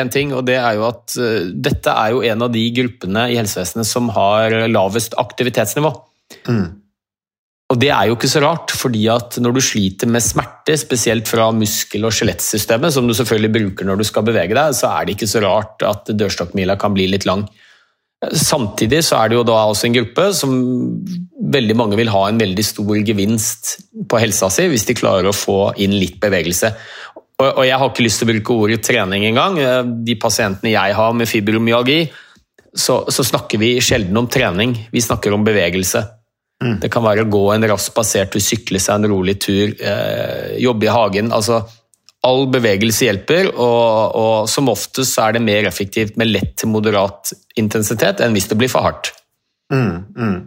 én 0.00 0.12
ting, 0.12 0.34
og 0.36 0.44
det 0.48 0.56
er 0.56 0.78
jo 0.78 0.86
at 0.88 1.16
uh, 1.20 1.48
dette 1.52 1.94
er 1.94 2.14
jo 2.14 2.22
en 2.24 2.44
av 2.48 2.52
de 2.54 2.64
gruppene 2.76 3.28
i 3.32 3.38
helsevesenet 3.40 3.88
som 3.88 4.08
har 4.16 4.56
lavest 4.72 5.18
aktivitetsnivå. 5.20 5.92
Og 7.68 7.76
det 7.76 7.90
er 7.92 8.08
jo 8.08 8.16
ikke 8.16 8.30
så 8.32 8.40
rart, 8.40 8.72
fordi 8.72 9.02
at 9.12 9.36
når 9.44 9.58
du 9.58 9.60
sliter 9.64 10.08
med 10.08 10.24
smerte, 10.24 10.72
spesielt 10.80 11.28
fra 11.28 11.50
muskel- 11.52 12.06
og 12.08 12.14
skjelettsystemet, 12.16 12.94
som 12.94 13.08
du 13.08 13.12
selvfølgelig 13.16 13.54
bruker 13.58 13.88
når 13.88 14.00
du 14.00 14.08
skal 14.08 14.24
bevege 14.24 14.56
deg, 14.56 14.76
så 14.76 14.94
er 14.94 15.04
det 15.04 15.18
ikke 15.18 15.28
så 15.28 15.42
rart 15.44 15.84
at 15.84 16.08
dørstokkmila 16.16 16.78
kan 16.80 16.96
bli 16.96 17.10
litt 17.12 17.28
lang. 17.28 17.44
Samtidig 18.18 19.02
så 19.06 19.20
er 19.20 19.28
det 19.30 19.36
jo 19.36 19.44
da 19.46 19.60
også 19.68 19.86
en 19.86 19.98
gruppe 19.98 20.24
som 20.34 20.54
veldig 21.54 21.76
mange 21.78 21.98
vil 22.00 22.10
ha 22.10 22.24
en 22.26 22.40
veldig 22.40 22.64
stor 22.66 22.96
gevinst 23.06 23.76
på 24.10 24.18
helsa 24.18 24.48
si 24.50 24.64
hvis 24.72 24.88
de 24.88 24.96
klarer 24.98 25.28
å 25.28 25.36
få 25.36 25.74
inn 25.78 25.94
litt 25.94 26.16
bevegelse. 26.24 26.72
Og 27.38 27.48
og 27.48 27.64
jeg 27.66 27.78
har 27.78 27.90
ikke 27.90 28.02
lyst 28.02 28.18
til 28.18 28.26
å 28.26 28.32
bruke 28.32 28.54
ordet 28.64 28.80
trening 28.82 29.24
engang. 29.28 29.58
De 30.04 30.16
pasientene 30.18 30.72
jeg 30.72 30.96
har 30.98 31.12
med 31.14 31.30
fibromyalgi, 31.30 32.00
så, 32.74 33.04
så 33.10 33.24
snakker 33.24 33.60
vi 33.62 33.76
sjelden 33.82 34.16
om 34.18 34.26
trening. 34.30 34.74
Vi 34.90 35.02
snakker 35.02 35.34
om 35.34 35.46
bevegelse. 35.46 36.02
Det 36.58 36.90
kan 36.90 37.04
være 37.04 37.22
å 37.22 37.30
gå 37.30 37.44
en 37.54 37.66
rask 37.70 37.92
spasertur, 37.92 38.42
sykle 38.42 38.80
seg 38.82 38.98
en 38.98 39.12
rolig 39.12 39.36
tur, 39.38 39.70
eh, 39.78 40.56
jobbe 40.58 40.88
i 40.88 40.90
hagen. 40.90 41.30
altså 41.32 41.62
All 42.26 42.48
bevegelse 42.50 43.06
hjelper, 43.06 43.52
og, 43.54 44.16
og 44.18 44.48
som 44.50 44.70
oftest 44.72 45.14
så 45.14 45.28
er 45.28 45.36
det 45.36 45.44
mer 45.46 45.68
effektivt 45.70 46.18
med 46.18 46.32
lett 46.32 46.56
til 46.58 46.72
moderat 46.72 47.30
intensitet 47.62 48.24
enn 48.24 48.34
hvis 48.34 48.50
det 48.50 48.58
blir 48.58 48.72
for 48.72 48.82
hardt. 48.82 49.12
Mm, 49.70 49.94
mm. 50.18 50.38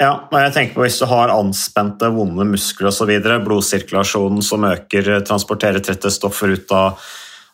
Ja, 0.00 0.12
og 0.30 0.36
jeg 0.38 0.52
tenker 0.54 0.78
på 0.78 0.84
Hvis 0.86 1.00
du 1.00 1.08
har 1.10 1.32
anspente, 1.34 2.10
vonde 2.14 2.46
muskler 2.48 2.90
osv., 2.90 3.10
blodsirkulasjonen 3.46 4.44
som 4.44 4.68
øker, 4.68 5.16
eh, 5.16 5.24
transporterer 5.26 5.82
trette 5.84 6.12
stoffer 6.12 6.54
ut 6.54 6.72
av, 6.76 7.00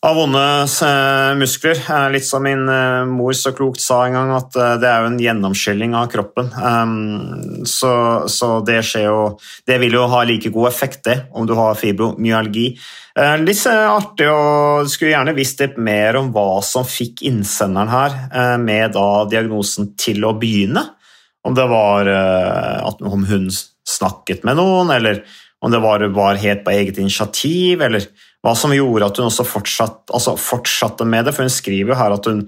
av 0.07 0.19
vonde 0.19 0.43
eh, 0.87 1.33
muskler 1.41 1.81
eh, 1.81 2.09
Litt 2.15 2.27
som 2.27 2.45
min 2.45 2.67
mor 3.11 3.35
så 3.37 3.55
klokt 3.57 3.83
sa 3.83 4.03
en 4.07 4.19
gang, 4.19 4.35
at 4.37 4.59
det 4.83 4.91
er 4.91 5.03
jo 5.03 5.11
en 5.13 5.23
gjennomskylling 5.23 5.97
av 5.99 6.11
kroppen. 6.13 6.53
Um, 6.55 7.65
så, 7.67 7.93
så 8.31 8.61
det 8.67 8.83
jo 9.03 9.39
Det 9.67 9.81
vil 9.83 9.97
jo 9.99 10.07
ha 10.13 10.23
like 10.29 10.53
god 10.55 10.71
effekt, 10.71 11.03
det, 11.09 11.19
om 11.33 11.49
du 11.49 11.57
har 11.59 11.79
fibromyalgi. 11.79 12.69
Litt 13.17 13.63
artig 13.67 14.27
og 14.29 14.91
skulle 14.93 15.15
gjerne 15.15 15.33
visst 15.33 15.63
litt 15.63 15.79
mer 15.81 16.19
om 16.21 16.29
hva 16.35 16.61
som 16.61 16.85
fikk 16.85 17.23
innsenderen 17.25 17.89
her 17.89 18.59
med 18.61 18.93
da 18.93 19.25
diagnosen 19.31 19.95
til 19.97 20.27
å 20.29 20.35
begynne. 20.37 20.83
Om 21.47 21.57
det 21.57 21.67
var 21.71 22.11
eh, 22.11 22.77
at 22.87 23.03
om 23.07 23.27
hun 23.29 23.49
snakket 23.87 24.45
med 24.47 24.59
noen, 24.59 24.91
eller 24.91 25.23
om 25.65 25.73
det 25.73 25.81
var, 25.83 26.03
var 26.15 26.41
helt 26.43 26.65
på 26.67 26.75
eget 26.75 26.99
initiativ, 26.99 27.83
eller 27.83 28.07
hva 28.45 28.55
som 28.59 28.75
gjorde 28.75 29.09
at 29.09 29.19
hun 29.19 29.31
også 29.31 29.47
fortsatt, 29.47 30.01
altså 30.15 30.37
fortsatte 30.39 31.07
med 31.09 31.27
det. 31.27 31.35
For 31.35 31.47
hun 31.47 31.53
skriver 31.55 31.95
jo 31.95 31.99
her 31.99 32.15
at 32.15 32.29
hun, 32.31 32.45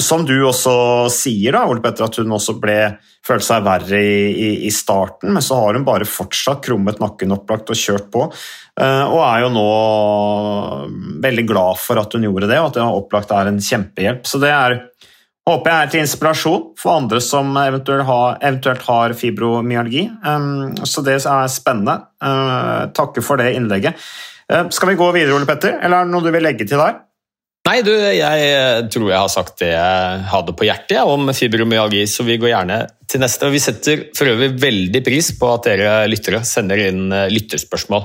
som 0.00 0.24
du 0.24 0.34
også 0.46 0.74
sier, 1.12 1.56
da, 1.56 1.64
Petter, 1.84 2.06
at 2.06 2.16
hun 2.20 2.32
også 2.32 2.56
ble, 2.60 2.76
følte 3.26 3.48
seg 3.48 3.66
verre 3.66 4.00
i, 4.00 4.22
i, 4.30 4.50
i, 4.68 4.72
starten, 4.72 5.34
men 5.34 5.44
så 5.44 5.58
har 5.60 5.76
hun 5.76 5.84
bare 5.88 6.08
fortsatt 6.08 6.62
krummet 6.64 7.02
nakken 7.02 7.34
opplagt 7.36 7.72
og 7.72 7.78
kjørt 7.78 8.08
på. 8.14 8.28
Uh, 8.80 9.04
og 9.04 9.18
er 9.26 9.42
jo 9.44 9.50
nå 9.52 9.66
veldig 11.24 11.44
glad 11.50 11.80
for 11.82 12.00
at 12.00 12.16
hun 12.16 12.24
gjorde 12.30 12.48
det, 12.48 12.60
og 12.62 12.70
at 12.70 12.78
det 12.78 12.88
opplagt 12.88 13.34
er 13.36 13.50
en 13.50 13.60
kjempehjelp. 13.60 14.24
Så 14.28 14.40
det 14.40 14.54
er 14.54 14.78
håper 15.48 15.72
jeg 15.72 15.84
er 15.84 15.92
til 15.92 16.04
inspirasjon 16.04 16.66
for 16.78 16.98
andre 17.00 17.20
som 17.24 17.50
eventuelt 17.58 18.06
har, 18.06 18.36
eventuelt 18.40 18.84
har 18.86 19.14
fibromyalgi. 19.18 20.04
Um, 20.22 20.76
så 20.86 21.02
det 21.06 21.18
er 21.20 21.48
spennende. 21.50 21.98
Uh, 22.22 22.90
takker 22.94 23.24
for 23.26 23.42
det 23.42 23.54
innlegget. 23.56 23.98
Uh, 24.46 24.68
skal 24.74 24.92
vi 24.92 25.00
gå 25.00 25.08
videre, 25.16 25.34
Ole 25.34 25.48
Petter, 25.48 25.80
eller 25.80 25.98
er 25.98 26.06
det 26.06 26.14
noe 26.14 26.26
du 26.26 26.30
vil 26.34 26.46
legge 26.46 26.68
til 26.68 26.82
der? 26.82 27.00
Nei, 27.62 27.76
du, 27.86 27.92
jeg 27.94 28.86
tror 28.90 29.04
jeg 29.06 29.22
har 29.22 29.30
sagt 29.30 29.60
det 29.62 29.68
jeg 29.70 30.22
hadde 30.32 30.54
på 30.58 30.66
hjertet 30.66 30.96
ja, 30.96 31.04
om 31.06 31.30
fibromyalgi, 31.30 32.00
så 32.10 32.26
vi 32.26 32.34
går 32.42 32.50
gjerne 32.50 32.78
til 33.06 33.22
neste. 33.22 33.50
Vi 33.54 33.60
setter 33.62 34.02
for 34.18 34.32
øvrig 34.32 34.50
veldig 34.58 35.02
pris 35.06 35.28
på 35.38 35.52
at 35.52 35.68
dere 35.70 35.92
lyttere 36.10 36.40
sender 36.46 36.82
inn 36.88 37.04
eh, 37.14 37.30
lytterspørsmål. 37.30 38.02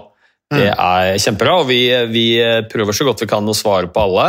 Det 0.54 0.62
mm. 0.70 0.78
er 0.78 1.18
kjempebra, 1.24 1.56
og 1.64 1.72
vi, 1.72 1.82
vi 2.14 2.28
prøver 2.70 2.96
så 2.96 3.10
godt 3.10 3.26
vi 3.26 3.30
kan 3.34 3.50
å 3.50 3.58
svare 3.58 3.90
på 3.90 4.06
alle. 4.06 4.28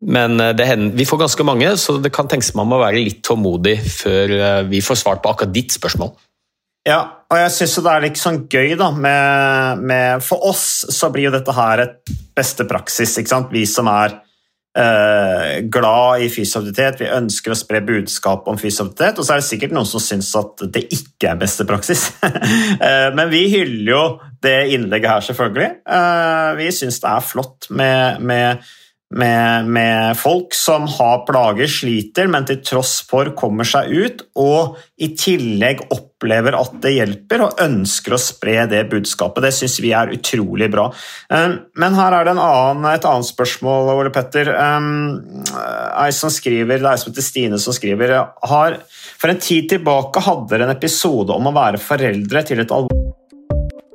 Men 0.00 0.40
eh, 0.40 0.66
hender, 0.66 0.96
vi 0.96 1.06
får 1.06 1.24
ganske 1.26 1.44
mange, 1.44 1.74
så 1.76 1.98
det 2.00 2.12
kan 2.14 2.28
tenkes 2.28 2.54
man 2.56 2.70
må 2.70 2.80
være 2.80 3.02
litt 3.04 3.20
tålmodig 3.26 3.76
før 3.84 4.34
eh, 4.38 4.62
vi 4.70 4.80
får 4.84 5.02
svart 5.02 5.22
på 5.24 5.32
akkurat 5.32 5.52
ditt 5.52 5.76
spørsmål. 5.76 6.14
Ja, 6.88 7.00
og 7.28 7.36
jeg 7.36 7.52
syns 7.52 7.76
det 7.84 7.92
er 7.92 8.04
litt 8.06 8.16
sånn 8.20 8.40
gøy, 8.48 8.72
da, 8.80 8.88
med, 8.96 9.84
med, 9.84 10.24
For 10.24 10.48
oss 10.48 10.64
så 10.88 11.10
blir 11.12 11.28
jo 11.28 11.34
dette 11.34 11.52
her 11.52 11.84
et 11.84 12.12
beste 12.36 12.64
praksis, 12.68 13.18
ikke 13.20 13.32
sant. 13.34 13.52
Vi 13.52 13.66
som 13.68 13.90
er 13.92 14.16
eh, 14.80 15.60
glad 15.68 16.24
i 16.24 16.30
fysioaktivitet, 16.32 17.02
vi 17.04 17.12
ønsker 17.12 17.52
å 17.52 17.58
spre 17.60 17.82
budskap 17.84 18.48
om 18.48 18.56
fysioaktivitet, 18.56 19.20
og 19.20 19.28
så 19.28 19.36
er 19.36 19.42
det 19.42 19.48
sikkert 19.50 19.76
noen 19.76 19.90
som 19.92 20.00
syns 20.00 20.32
at 20.40 20.64
det 20.72 20.86
ikke 20.88 21.34
er 21.34 21.44
beste 21.44 21.68
praksis. 21.68 22.08
Eh, 22.80 23.10
men 23.12 23.28
vi 23.28 23.42
hyller 23.52 23.90
jo 23.90 24.02
det 24.40 24.70
innlegget 24.72 25.10
her, 25.10 25.24
selvfølgelig. 25.26 25.68
Vi 26.56 26.68
syns 26.72 27.00
det 27.02 27.08
er 27.10 27.24
flott 27.26 27.66
med, 27.76 28.22
med 28.24 28.62
med, 29.10 29.66
med, 29.66 30.16
folk 30.18 30.54
som 30.54 30.86
har 30.86 31.24
plager, 31.26 31.66
sliter, 31.70 32.28
men 32.30 32.46
til 32.46 32.60
tross 32.62 33.00
for 33.08 33.32
kommer 33.38 33.66
seg 33.66 33.90
ut, 33.90 34.22
og 34.38 34.78
i 35.02 35.10
tillegg 35.18 35.82
opplever 35.90 36.54
at 36.54 36.76
det 36.84 36.92
hjelper, 36.94 37.42
og 37.42 37.62
ønsker 37.64 38.14
å 38.14 38.20
spre 38.22 38.68
det 38.70 38.84
budskapet. 38.92 39.42
Det 39.42 39.52
syns 39.56 39.80
vi 39.82 39.90
er 39.96 40.14
utrolig 40.14 40.70
bra. 40.70 40.86
Um, 41.32 41.58
men 41.82 41.98
her 41.98 42.20
er 42.20 42.28
det 42.28 42.36
annen, 42.36 42.86
et 42.92 43.08
annet 43.10 43.30
spørsmål, 43.32 43.90
Ole 43.96 44.14
Petter. 44.14 44.52
Um, 44.54 45.42
ei 46.04 46.10
som 46.14 46.30
skriver, 46.30 46.78
Det 46.78 46.86
er 46.86 46.92
ei 46.94 47.02
som 47.02 47.10
heter 47.10 47.26
Stine 47.26 47.58
som 47.58 47.74
skriver 47.74 48.14
har, 48.52 48.80
For 49.18 49.32
en 49.32 49.42
tid 49.42 49.72
tilbake 49.74 50.22
hadde 50.22 50.48
dere 50.54 50.68
en 50.68 50.76
episode 50.76 51.34
om 51.34 51.50
å 51.50 51.56
være 51.56 51.82
foreldre 51.82 52.46
til 52.46 52.62
et 52.62 52.70
alvorlig 52.70 52.99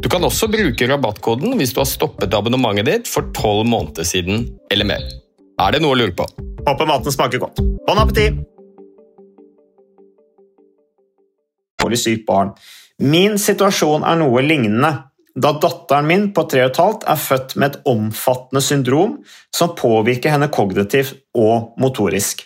Du 0.00 0.08
kan 0.08 0.24
også 0.24 0.48
bruke 0.48 0.86
rabattkoden 0.88 1.58
hvis 1.60 1.74
du 1.76 1.82
har 1.82 1.88
stoppet 1.88 2.32
abonnementet 2.36 2.88
ditt 2.88 3.10
for 3.10 3.28
tolv 3.36 3.66
måneder 3.68 4.06
siden 4.08 4.46
eller 4.72 4.88
mer. 4.88 5.04
Er 5.60 5.74
det 5.74 5.82
noe 5.84 5.92
å 5.92 6.00
lure 6.00 6.16
på? 6.16 6.24
Håper 6.64 6.88
maten 6.88 7.12
smaker 7.12 7.42
godt. 7.42 7.60
Bon 7.86 8.00
appétit! 8.00 8.40
Min 13.00 13.38
situasjon 13.40 14.04
er 14.06 14.18
noe 14.20 14.42
lignende, 14.44 14.90
da 15.34 15.52
datteren 15.56 16.08
min 16.08 16.26
på 16.36 16.44
3,5 16.52 17.06
er 17.08 17.20
født 17.20 17.54
med 17.56 17.70
et 17.70 17.88
omfattende 17.88 18.62
syndrom 18.64 19.16
som 19.56 19.72
påvirker 19.78 20.32
henne 20.34 20.50
kognitivt 20.52 21.16
og 21.36 21.74
motorisk. 21.80 22.44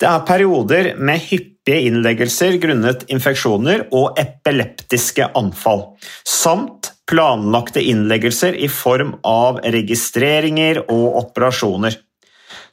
Det 0.00 0.08
er 0.08 0.24
perioder 0.26 0.92
med 0.98 1.20
hyppige 1.62 1.86
innleggelser 1.86 2.58
grunnet 2.58 3.04
infeksjoner 3.08 3.88
og 3.92 4.18
epileptiske 4.18 5.30
anfall, 5.34 5.96
samt 6.24 6.92
planlagte 7.06 7.80
innleggelser 7.80 8.54
i 8.54 8.68
form 8.68 9.16
av 9.24 9.60
registreringer 9.62 10.90
og 10.90 11.16
operasjoner. 11.22 11.94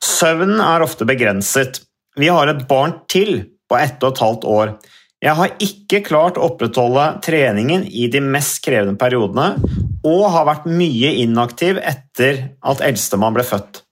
Søvnen 0.01 0.59
er 0.59 0.81
ofte 0.81 1.05
begrenset. 1.05 1.81
Vi 2.17 2.27
har 2.27 2.47
et 2.47 2.67
barn 2.67 2.93
til 3.09 3.45
på 3.69 3.77
ett 3.77 4.01
og 4.03 4.13
et 4.13 4.23
halvt 4.23 4.45
år. 4.45 4.73
Jeg 5.21 5.35
har 5.35 5.57
ikke 5.59 6.01
klart 6.01 6.37
å 6.37 6.47
opprettholde 6.47 7.19
treningen 7.21 7.83
i 7.83 8.07
de 8.07 8.21
mest 8.21 8.63
krevende 8.63 8.97
periodene, 8.97 9.59
og 10.07 10.29
har 10.31 10.47
vært 10.47 10.65
mye 10.71 11.11
inaktiv 11.19 11.77
etter 11.77 12.55
at 12.63 12.81
eldstemann 12.81 13.35
ble 13.35 13.43
født. 13.43 13.83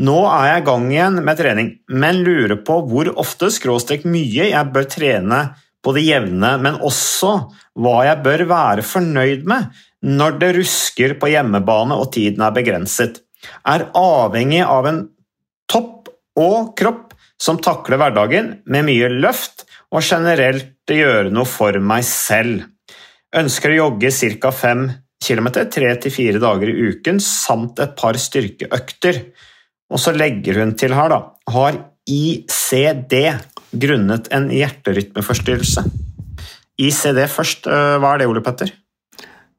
Nå 0.00 0.16
er 0.24 0.46
jeg 0.48 0.62
i 0.62 0.66
gang 0.68 0.86
igjen 0.88 1.18
med 1.24 1.36
trening, 1.36 1.70
men 1.92 2.22
lurer 2.24 2.56
på 2.64 2.78
hvor 2.88 3.10
ofte 3.20 3.50
skråstrek 3.52 4.06
mye 4.08 4.48
jeg 4.48 4.72
bør 4.72 4.88
trene 4.88 5.40
på 5.84 5.92
det 5.96 6.04
jevne, 6.06 6.54
men 6.60 6.78
også 6.84 7.34
hva 7.80 7.96
jeg 8.06 8.22
bør 8.24 8.44
være 8.48 8.84
fornøyd 8.86 9.46
med 9.48 9.68
når 10.00 10.38
det 10.40 10.50
rusker 10.56 11.16
på 11.20 11.28
hjemmebane 11.34 11.96
og 12.00 12.12
tiden 12.14 12.40
er 12.44 12.54
begrenset. 12.56 13.20
Er 13.68 13.90
avhengig 13.96 14.62
av 14.64 14.88
en 14.88 15.02
topp 15.68 16.08
og 16.40 16.72
kropp 16.80 17.12
som 17.40 17.60
takler 17.60 18.00
hverdagen 18.00 18.54
med 18.68 18.88
mye 18.88 19.08
løft 19.12 19.66
og 19.92 20.04
generelt 20.04 20.90
gjøre 20.90 21.32
noe 21.32 21.48
for 21.48 21.76
meg 21.84 22.04
selv. 22.08 22.64
Ønsker 23.36 23.74
å 23.74 23.78
jogge 23.84 24.10
ca. 24.40 24.52
5 24.52 24.88
km 25.20 25.48
tre 25.70 25.92
til 26.00 26.12
fire 26.14 26.40
dager 26.42 26.72
i 26.72 26.90
uken 26.90 27.20
samt 27.22 27.80
et 27.84 27.92
par 27.98 28.16
styrkeøkter. 28.18 29.22
Og 29.90 29.98
så 29.98 30.14
legger 30.14 30.62
hun 30.62 30.76
til 30.78 30.94
her, 30.94 31.10
da, 31.10 31.20
har 31.50 31.78
ICD 32.10 33.16
grunnet 33.70 34.30
en 34.34 34.50
hjerterytmeforstyrrelse. 34.54 35.84
ICD 36.80 37.18
først, 37.28 37.66
øh, 37.66 37.98
hva 38.00 38.14
er 38.14 38.22
det, 38.22 38.30
Ole 38.30 38.42
Petter? 38.44 38.70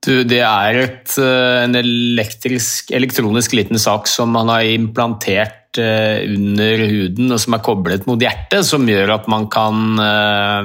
Du, 0.01 0.23
det 0.25 0.39
er 0.41 0.79
et, 0.81 1.13
øh, 1.21 1.63
en 1.67 1.77
elektrisk, 1.77 2.89
elektronisk 2.95 3.53
liten 3.53 3.77
sak 3.77 4.09
som 4.09 4.31
man 4.33 4.49
har 4.49 4.65
implantert 4.65 5.77
øh, 5.77 6.23
under 6.25 6.87
huden 6.89 7.35
og 7.35 7.39
som 7.43 7.55
er 7.55 7.63
koblet 7.63 8.07
mot 8.09 8.19
hjertet, 8.19 8.65
som 8.65 8.87
gjør 8.89 9.13
at 9.19 9.29
man 9.31 9.45
kan, 9.51 10.01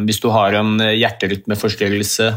hvis 0.09 0.23
du 0.23 0.31
har 0.33 0.57
en 0.57 0.81
hjerterytmeforstyrrelse 0.81 2.33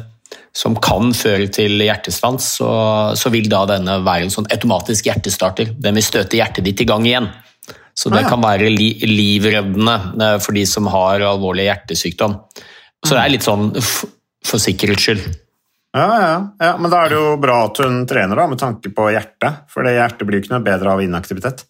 som 0.55 0.75
kan 0.81 1.13
føre 1.15 1.47
til 1.53 1.81
hjertestans, 1.83 2.55
så, 2.59 2.69
så, 3.17 3.31
vil 3.33 3.49
da 3.51 3.65
denne 3.69 3.99
være 4.05 4.27
en 4.27 4.33
sånn 4.33 4.49
automatisk 4.51 5.09
hjertestarter. 5.09 5.75
Den 5.77 5.99
vil 5.99 6.05
støte 6.05 6.39
hjertet 6.39 6.65
ditt 6.65 6.81
i 6.81 6.87
gang 6.89 7.05
igjen. 7.07 7.29
Så 7.93 8.09
det 8.09 8.21
ah, 8.21 8.25
ja. 8.25 8.31
kan 8.31 8.43
være 8.43 8.71
li, 8.71 8.93
livreddende 9.03 9.95
eh, 10.23 10.37
for 10.41 10.55
de 10.55 10.63
som 10.69 10.87
har 10.91 11.25
alvorlig 11.27 11.67
hjertesykdom. 11.67 12.37
Så 13.05 13.15
det 13.15 13.21
er 13.21 13.33
litt 13.33 13.45
sånn 13.45 13.69
for 13.79 14.61
sikkerhets 14.61 15.05
skyld. 15.05 15.27
Ja, 15.97 16.05
ja, 16.21 16.33
ja, 16.61 16.73
men 16.77 16.91
da 16.91 17.01
er 17.01 17.11
det 17.11 17.17
jo 17.17 17.35
bra 17.41 17.63
at 17.65 17.79
hun 17.81 18.03
trener, 18.07 18.37
da, 18.37 18.45
med 18.47 18.61
tanke 18.61 18.91
på 18.93 19.09
hjertet. 19.09 19.65
For 19.71 19.85
det 19.85 19.97
hjertet 19.97 20.29
blir 20.29 20.41
ikke 20.41 20.53
noe 20.53 20.65
bedre 20.65 20.95
av 20.95 21.03
inaktivitet. 21.03 21.65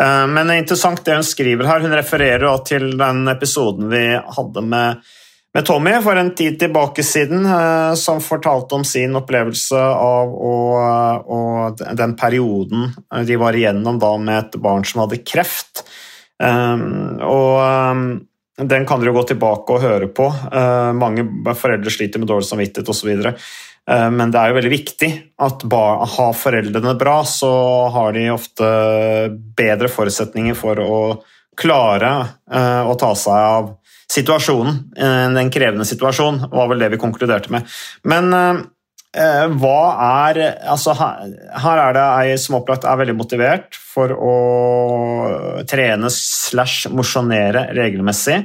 Eh, 0.00 0.24
men 0.30 0.48
det 0.48 0.56
er 0.56 0.64
interessant 0.64 1.04
det 1.04 1.18
hun 1.18 1.26
skriver 1.26 1.68
her. 1.68 1.84
Hun 1.84 1.96
refererer 1.96 2.64
til 2.68 2.90
den 2.98 3.24
episoden 3.30 3.90
vi 3.92 4.04
hadde 4.16 4.64
med 4.64 5.10
med 5.58 5.66
Tommy 5.66 5.92
for 6.02 6.16
en 6.16 6.34
tid 6.34 6.58
tilbake 6.60 7.02
siden, 7.02 7.46
eh, 7.46 7.94
som 7.94 8.20
fortalte 8.22 8.76
om 8.76 8.84
sin 8.86 9.16
opplevelse 9.18 9.78
av 9.78 10.34
og, 10.38 11.80
den 11.98 12.14
perioden 12.16 12.92
de 13.26 13.38
var 13.40 13.56
igjennom 13.58 13.98
da 13.98 14.12
med 14.22 14.38
et 14.38 14.58
barn 14.62 14.84
som 14.86 15.02
hadde 15.02 15.18
kreft. 15.26 15.82
Um, 16.38 17.18
og 17.26 17.58
um, 17.58 18.04
den 18.58 18.86
kan 18.86 19.02
dere 19.02 19.16
gå 19.16 19.24
tilbake 19.26 19.74
og 19.74 19.82
høre 19.82 20.08
på. 20.14 20.28
Mange 20.98 21.24
foreldre 21.58 21.90
sliter 21.94 22.22
med 22.22 22.30
dårlig 22.30 22.46
samvittighet 22.46 22.90
osv. 22.90 23.10
Men 23.86 24.32
det 24.34 24.40
er 24.40 24.50
jo 24.50 24.56
veldig 24.58 24.72
viktig 24.72 25.10
at 25.46 25.62
har 25.70 26.32
foreldrene 26.34 26.94
bra, 26.98 27.20
så 27.22 27.50
har 27.94 28.16
de 28.18 28.24
ofte 28.34 28.70
bedre 29.58 29.90
forutsetninger 29.94 30.58
for 30.58 30.82
å 30.82 30.98
klare 31.58 32.14
uh, 32.52 32.88
å 32.88 32.96
ta 32.98 33.12
seg 33.18 33.34
av 33.34 33.74
situasjonen. 34.08 34.82
den 34.96 35.36
en 35.36 35.50
krevende 35.52 35.84
situasjonen, 35.84 36.48
var 36.50 36.70
vel 36.70 36.80
det 36.80 36.94
vi 36.94 37.00
konkluderte 37.00 37.52
med. 37.52 37.66
Men 38.08 38.32
eh, 38.32 38.62
hva 39.60 39.82
er 40.24 40.40
altså 40.64 40.94
her, 40.96 41.34
her 41.60 41.82
er 41.82 41.92
det 41.92 42.06
ei 42.22 42.38
som 42.40 42.56
opplagt 42.56 42.86
er 42.88 42.96
veldig 43.02 43.18
motivert 43.18 43.76
for 43.76 44.14
å 44.16 44.32
trene 45.68 46.08
slash 46.14 46.88
mosjonere 46.88 47.68
regelmessig. 47.76 48.40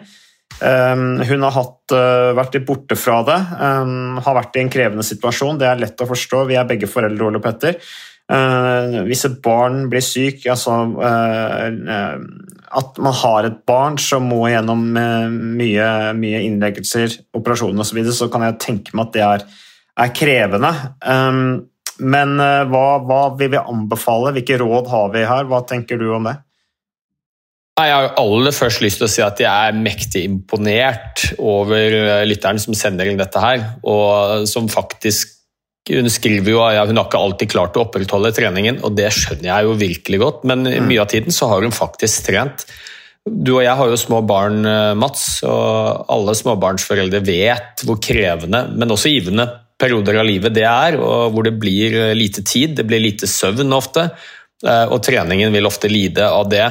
Hun 0.59 1.43
har 1.47 1.55
hatt, 1.55 1.95
vært 2.37 2.59
litt 2.59 2.67
borte 2.67 2.95
fra 2.99 3.21
det, 3.25 3.39
har 4.27 4.35
vært 4.37 4.59
i 4.59 4.61
en 4.61 4.69
krevende 4.71 5.03
situasjon. 5.07 5.57
Det 5.59 5.67
er 5.67 5.79
lett 5.81 6.03
å 6.03 6.07
forstå. 6.11 6.43
Vi 6.51 6.59
er 6.59 6.67
begge 6.69 6.91
foreldre, 6.91 7.31
Ole 7.31 7.41
Petter. 7.43 7.79
Uh, 8.31 9.03
hvis 9.07 9.25
et 9.27 9.35
barn 9.43 9.89
blir 9.91 10.03
syk, 10.03 10.45
altså 10.49 10.77
at 12.73 13.01
man 13.03 13.13
har 13.19 13.45
et 13.45 13.59
barn 13.69 13.99
som 14.01 14.25
må 14.31 14.47
gjennom 14.49 14.95
eh, 14.97 15.27
mye, 15.59 15.89
mye 16.17 16.39
innleggelser, 16.47 17.19
operasjoner 17.37 17.83
osv., 17.83 17.91
så, 17.91 17.97
videre, 17.99 18.15
så 18.17 18.29
kan 18.33 18.47
jeg 18.47 18.57
tenke 18.63 18.95
meg 18.97 19.11
at 19.11 19.13
det 19.13 19.25
er, 19.27 19.43
er 20.05 20.15
krevende. 20.17 20.71
Um, 21.05 21.43
men 22.01 22.33
hva, 22.39 22.87
hva, 23.05 23.19
vil 23.37 23.51
vi 23.53 23.61
anbefale? 23.61 24.33
Hvilke 24.33 24.57
råd 24.63 24.89
har 24.89 25.13
vi 25.13 25.27
her? 25.29 25.45
Hva 25.51 25.61
tenker 25.69 26.01
du 26.01 26.07
om 26.15 26.25
det? 26.31 26.39
Jeg 27.73 27.89
har 27.89 28.11
aller 28.21 28.53
først 28.53 28.83
lyst 28.83 28.99
til 29.01 29.07
å 29.07 29.09
si 29.09 29.21
at 29.25 29.39
jeg 29.41 29.49
er 29.49 29.77
mektig 29.77 30.21
imponert 30.27 31.23
over 31.41 31.95
eh, 31.97 32.25
lytteren 32.29 32.61
som 32.61 32.75
sender 32.77 33.09
inn 33.09 33.17
dette 33.17 33.41
her, 33.41 33.63
og 33.81 34.45
som 34.49 34.69
faktisk 34.69 35.31
hun 35.91 36.07
skriver 36.11 36.53
jo 36.53 36.61
at 36.63 36.77
ja, 36.77 36.85
hun 36.87 36.99
har 36.99 37.09
ikke 37.09 37.19
alltid 37.19 37.51
klart 37.51 37.75
å 37.75 37.83
opprettholde 37.83 38.31
treningen, 38.35 38.79
og 38.87 38.95
det 38.95 39.09
skjønner 39.11 39.49
jeg 39.49 39.67
jo 39.67 39.77
virkelig 39.81 40.19
godt, 40.21 40.45
men 40.47 40.63
mm. 40.63 40.87
mye 40.87 41.03
av 41.03 41.09
tiden 41.11 41.35
så 41.35 41.49
har 41.51 41.65
hun 41.65 41.75
faktisk 41.75 42.29
trent. 42.29 42.63
Du 43.23 43.53
og 43.57 43.63
jeg 43.63 43.75
har 43.79 43.91
jo 43.91 43.99
små 43.99 44.21
barn, 44.27 44.63
eh, 44.67 44.93
Mats, 44.99 45.43
og 45.47 46.07
alle 46.11 46.35
småbarnsforeldre 46.35 47.21
vet 47.23 47.83
hvor 47.87 47.99
krevende, 48.03 48.65
men 48.75 48.95
også 48.95 49.11
givende 49.11 49.47
perioder 49.79 50.21
av 50.21 50.27
livet 50.27 50.55
det 50.55 50.65
er, 50.67 50.97
og 50.99 51.35
hvor 51.35 51.47
det 51.47 51.55
blir 51.59 51.95
eh, 51.99 52.15
lite 52.15 52.43
tid, 52.47 52.77
det 52.79 52.87
blir 52.87 53.03
lite 53.03 53.27
søvn 53.27 53.75
ofte, 53.75 54.09
eh, 54.63 54.85
og 54.87 55.01
treningen 55.03 55.55
vil 55.55 55.67
ofte 55.67 55.91
lide 55.91 56.27
av 56.27 56.47
det. 56.51 56.67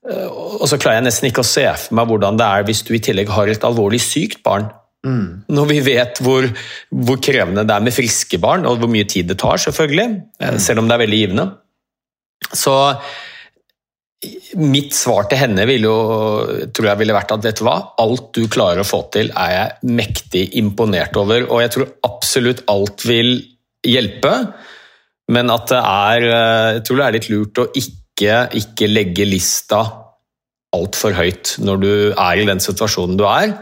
Og 0.00 0.64
så 0.64 0.78
klarer 0.80 1.02
jeg 1.02 1.10
nesten 1.10 1.26
ikke 1.28 1.42
å 1.42 1.48
se 1.48 1.66
for 1.76 1.92
meg 1.98 2.06
hvordan 2.08 2.38
det 2.40 2.46
er 2.48 2.62
hvis 2.64 2.80
du 2.88 2.94
i 2.96 3.02
tillegg 3.04 3.28
har 3.36 3.50
et 3.52 3.66
alvorlig 3.68 3.98
sykt 4.00 4.40
barn 4.46 4.70
Mm. 5.06 5.48
Når 5.48 5.68
vi 5.70 5.80
vet 5.84 6.20
hvor, 6.20 6.44
hvor, 6.92 7.18
krevende 7.24 7.64
det 7.64 7.72
er 7.72 7.84
med 7.84 7.96
friske 7.96 8.40
barn, 8.42 8.66
og 8.68 8.82
hvor 8.82 8.90
mye 8.92 9.08
tid 9.08 9.30
det 9.30 9.38
tar, 9.40 9.60
selvfølgelig, 9.62 10.08
eh, 10.40 10.54
mm. 10.54 10.60
selv 10.60 10.82
om 10.82 10.88
det 10.88 10.96
er 10.96 11.04
veldig 11.06 11.20
givende. 11.22 11.46
Så 12.50 12.76
mitt 14.60 14.92
svar 14.92 15.30
til 15.30 15.40
henne 15.40 15.64
ville 15.68 15.88
jo, 15.88 16.66
tror 16.76 16.90
jeg 16.90 17.00
ville 17.00 17.16
vært 17.16 17.32
at 17.32 17.44
vet 17.46 17.60
du 17.60 17.64
hva, 17.64 17.78
alt 18.02 18.28
du 18.36 18.42
klarer 18.52 18.82
å 18.82 18.88
få 18.88 19.06
til, 19.14 19.30
er 19.32 19.54
jeg 19.54 19.94
mektig 19.96 20.44
imponert 20.60 21.16
over. 21.16 21.46
Og 21.48 21.64
jeg 21.64 21.72
tror 21.76 21.88
absolutt 22.08 22.64
alt 22.72 23.06
vil 23.08 23.38
hjelpe, 23.86 24.34
men 25.32 25.52
at 25.54 25.70
det 25.70 25.80
er 25.80 26.24
eh, 26.26 26.68
Jeg 26.76 26.84
tror 26.84 26.98
det 26.98 27.04
er 27.06 27.16
litt 27.16 27.30
lurt 27.32 27.62
å 27.62 27.68
ikke, 27.78 28.38
ikke 28.60 28.90
legge 28.90 29.28
lista 29.28 29.80
altfor 30.76 31.14
høyt 31.16 31.56
når 31.62 31.80
du 31.82 31.92
er 32.12 32.40
i 32.40 32.46
den 32.48 32.60
situasjonen 32.62 33.16
du 33.18 33.24
er. 33.30 33.54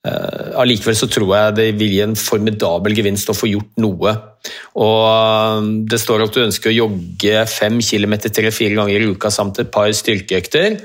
Eh, 0.00 0.52
allikevel 0.56 0.96
så 0.96 1.10
tror 1.12 1.34
jeg 1.34 1.56
det 1.58 1.66
vil 1.76 1.92
gi 1.92 2.00
en 2.06 2.16
formidabel 2.16 2.94
gevinst 2.96 3.28
å 3.28 3.36
få 3.36 3.50
gjort 3.50 3.82
noe. 3.84 4.14
Og 4.80 5.02
eh, 5.04 5.68
Det 5.92 6.00
står 6.00 6.24
at 6.24 6.36
du 6.36 6.44
ønsker 6.46 6.72
å 6.72 6.78
jogge 6.78 7.44
fem 7.50 7.80
kilometer 7.84 8.32
tre-fire 8.32 8.78
ganger 8.78 8.96
i 8.96 9.10
uka 9.12 9.32
samt 9.32 9.60
et 9.60 9.72
par 9.72 9.90
styrkeøkter. 9.92 10.78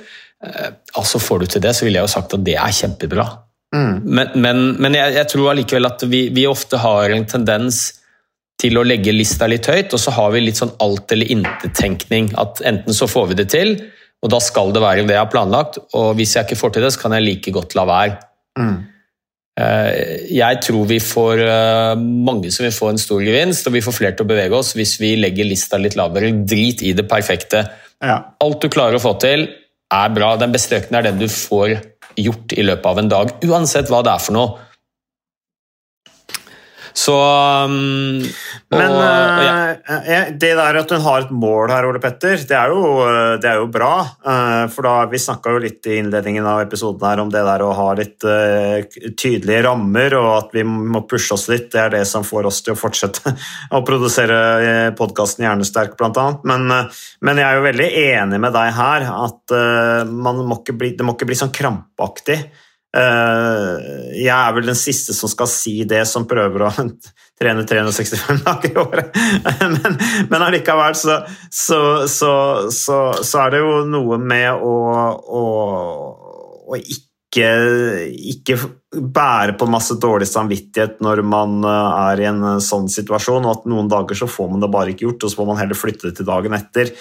Eh, 0.43 0.71
altså 0.99 1.21
Får 1.23 1.43
du 1.43 1.47
til 1.53 1.63
det, 1.63 1.75
så 1.77 1.87
ville 1.87 2.01
jeg 2.01 2.09
jo 2.09 2.15
sagt 2.17 2.35
at 2.35 2.43
det 2.45 2.57
er 2.59 2.79
kjempebra. 2.81 3.27
Mm. 3.75 3.93
Men, 4.03 4.33
men, 4.35 4.65
men 4.83 4.97
jeg, 4.97 5.15
jeg, 5.15 5.29
tror 5.31 5.51
allikevel 5.51 5.87
at 5.87 6.03
vi, 6.11 6.27
vi, 6.35 6.43
ofte 6.47 6.79
har 6.79 7.11
en 7.15 7.27
tendens 7.27 7.85
til 8.59 8.77
å 8.79 8.85
legge 8.87 9.11
lista 9.15 9.47
litt 9.51 9.67
høyt, 9.67 9.95
og 9.95 9.99
så 9.99 10.13
har 10.15 10.31
vi 10.31 10.43
litt 10.43 10.59
sånn 10.59 10.75
alt 10.83 11.11
eller 11.11 11.31
intet-tenkning. 11.31 12.33
At 12.39 12.61
enten 12.67 12.95
så 12.95 13.07
får 13.11 13.31
vi 13.31 13.39
det 13.39 13.47
til, 13.51 13.73
og 14.23 14.31
da 14.31 14.39
skal 14.43 14.71
det 14.75 14.83
være 14.83 15.07
det 15.07 15.15
jeg 15.15 15.23
har 15.23 15.31
planlagt, 15.31 15.79
og 15.95 16.15
hvis 16.19 16.35
jeg 16.35 16.47
ikke 16.47 16.59
får 16.59 16.75
til 16.75 16.85
det, 16.87 16.91
så 16.95 17.03
kan 17.03 17.15
jeg 17.15 17.25
like 17.25 17.55
godt 17.55 17.75
la 17.79 17.87
være. 17.89 18.19
Mm. 18.59 18.77
Eh, 19.55 20.25
jeg 20.35 20.59
tror 20.65 20.87
vi 20.89 20.97
får 20.99 21.39
eh, 21.45 21.93
mange 21.99 22.51
som 22.51 22.65
vil 22.65 22.75
få 22.75 22.91
en 22.91 22.99
stor 22.99 23.23
gevinst, 23.23 23.67
og 23.69 23.75
vi 23.77 23.83
får 23.85 23.95
flere 23.95 24.17
til 24.17 24.27
å 24.27 24.31
bevege 24.33 24.57
oss 24.57 24.73
hvis 24.75 24.97
vi 24.99 25.13
legger 25.19 25.47
lista 25.47 25.79
litt 25.79 25.95
lavere. 25.99 26.33
Drit 26.43 26.83
i 26.83 26.91
det 26.97 27.07
perfekte. 27.11 27.63
Ja. 28.03 28.19
Alt 28.43 28.65
du 28.65 28.69
klarer 28.71 28.99
å 28.99 29.03
få 29.03 29.15
til, 29.23 29.47
er 29.95 30.11
bra. 30.15 30.33
Den 30.41 30.55
beste 30.55 30.81
økten 30.81 30.99
er 30.99 31.07
den 31.07 31.21
du 31.21 31.29
får 31.31 31.77
gjort 32.19 32.55
i 32.55 32.63
løpet 32.63 32.87
av 32.89 32.99
en 32.99 33.11
dag, 33.11 33.31
uansett 33.47 33.91
hva 33.91 34.01
det 34.05 34.13
er 34.13 34.23
for 34.23 34.35
noe. 34.35 34.64
Så 36.95 37.15
um, 37.67 38.23
Men 38.71 38.93
og, 38.95 39.01
ja. 39.03 39.55
eh, 39.75 40.05
eh, 40.15 40.29
det 40.39 40.53
der 40.55 40.77
at 40.79 40.93
hun 40.95 41.03
har 41.03 41.25
et 41.25 41.33
mål 41.35 41.73
her, 41.73 41.87
Ole 41.89 41.99
Petter, 41.99 42.39
det 42.39 42.55
er 42.55 42.71
jo, 42.71 42.85
det 43.41 43.49
er 43.51 43.59
jo 43.59 43.67
bra. 43.71 43.91
Uh, 44.23 44.63
For 44.71 44.87
da, 44.87 44.93
Vi 45.11 45.19
snakka 45.19 45.51
jo 45.51 45.61
litt 45.65 45.85
i 45.91 45.99
innledningen 45.99 46.47
av 46.47 46.63
episoden 46.63 47.03
her 47.03 47.21
om 47.25 47.33
det 47.33 47.43
der 47.43 47.65
å 47.65 47.73
ha 47.75 47.89
litt 47.99 48.23
uh, 48.23 48.79
tydelige 49.11 49.65
rammer, 49.67 50.15
og 50.21 50.31
at 50.37 50.55
vi 50.55 50.63
må 50.63 51.03
pushe 51.09 51.35
oss 51.35 51.49
litt. 51.51 51.67
Det 51.75 51.83
er 51.83 51.93
det 51.97 52.05
som 52.07 52.23
får 52.27 52.47
oss 52.47 52.63
til 52.63 52.77
å 52.77 52.79
fortsette 52.79 53.35
å 53.75 53.83
produsere 53.85 54.39
podkasten 54.95 55.43
Hjernesterk, 55.49 55.97
blant 55.99 56.19
annet. 56.21 56.47
Men, 56.47 56.91
men 57.27 57.41
jeg 57.41 57.49
er 57.49 57.59
jo 57.59 57.67
veldig 57.67 57.89
enig 58.05 58.43
med 58.47 58.55
deg 58.55 58.71
her 58.79 59.09
at 59.11 59.55
man 60.09 60.45
må 60.47 60.61
ikke 60.61 60.77
bli, 60.79 60.95
det 60.95 61.05
må 61.05 61.17
ikke 61.17 61.27
bli 61.27 61.37
sånn 61.43 61.53
krampaktig. 61.55 62.39
Eh, 62.95 63.71
Jeg 64.15 64.31
er 64.31 64.53
vel 64.55 64.69
den 64.69 64.77
siste 64.79 65.13
som 65.15 65.29
skal 65.31 65.49
si 65.51 65.81
det, 65.87 66.05
som 66.07 66.27
prøver 66.29 66.63
å 66.67 66.69
trene 67.39 67.65
365 67.67 68.43
dager 68.45 68.71
i 68.71 68.77
året. 68.79 69.17
Men, 69.75 69.97
men 70.29 70.43
allikevel 70.45 70.95
så, 70.95 71.17
så, 71.51 71.79
så, 72.07 72.31
så, 72.71 72.99
så 73.19 73.41
er 73.43 73.55
det 73.55 73.59
jo 73.63 73.73
noe 73.89 74.19
med 74.21 74.63
å, 74.63 74.75
å, 75.39 75.43
å 76.71 76.79
ikke, 76.79 77.49
ikke 78.31 78.57
bære 78.95 79.57
på 79.59 79.67
masse 79.67 79.97
dårlig 79.99 80.29
samvittighet 80.31 81.01
når 81.03 81.23
man 81.27 81.59
eh, 81.67 82.01
er 82.13 82.23
i 82.23 82.29
en 82.31 82.43
sånn 82.63 82.87
situasjon, 82.91 83.43
og 83.43 83.59
at 83.59 83.71
noen 83.71 83.91
dager 83.91 84.23
så 84.23 84.29
får 84.31 84.53
man 84.53 84.63
det 84.63 84.71
bare 84.71 84.95
ikke 84.95 85.09
gjort, 85.09 85.27
og 85.27 85.33
så 85.33 85.41
må 85.41 85.51
man 85.51 85.63
heller 85.65 85.79
flytte 85.79 86.07
det 86.07 86.19
til 86.21 86.29
dagen 86.31 86.55
etter. 86.55 86.93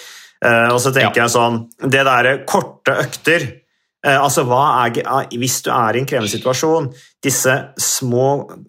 Eh, 0.43 0.67
Og 0.73 0.81
så 0.83 0.91
tenker 0.91 1.21
jeg 1.23 1.31
sånn 1.31 1.61
Det 1.79 2.01
derre 2.03 2.41
korte 2.43 2.99
økter 3.05 3.45
Eh, 3.47 3.64
altså, 4.13 4.43
hva 4.45 4.85
er, 4.85 5.27
Hvis 5.33 5.61
du 5.65 5.71
er 5.73 5.95
i 5.95 6.01
en 6.01 6.07
krevende 6.09 6.29
situasjon, 6.29 6.91
disse 7.25 7.53
små 7.81 8.27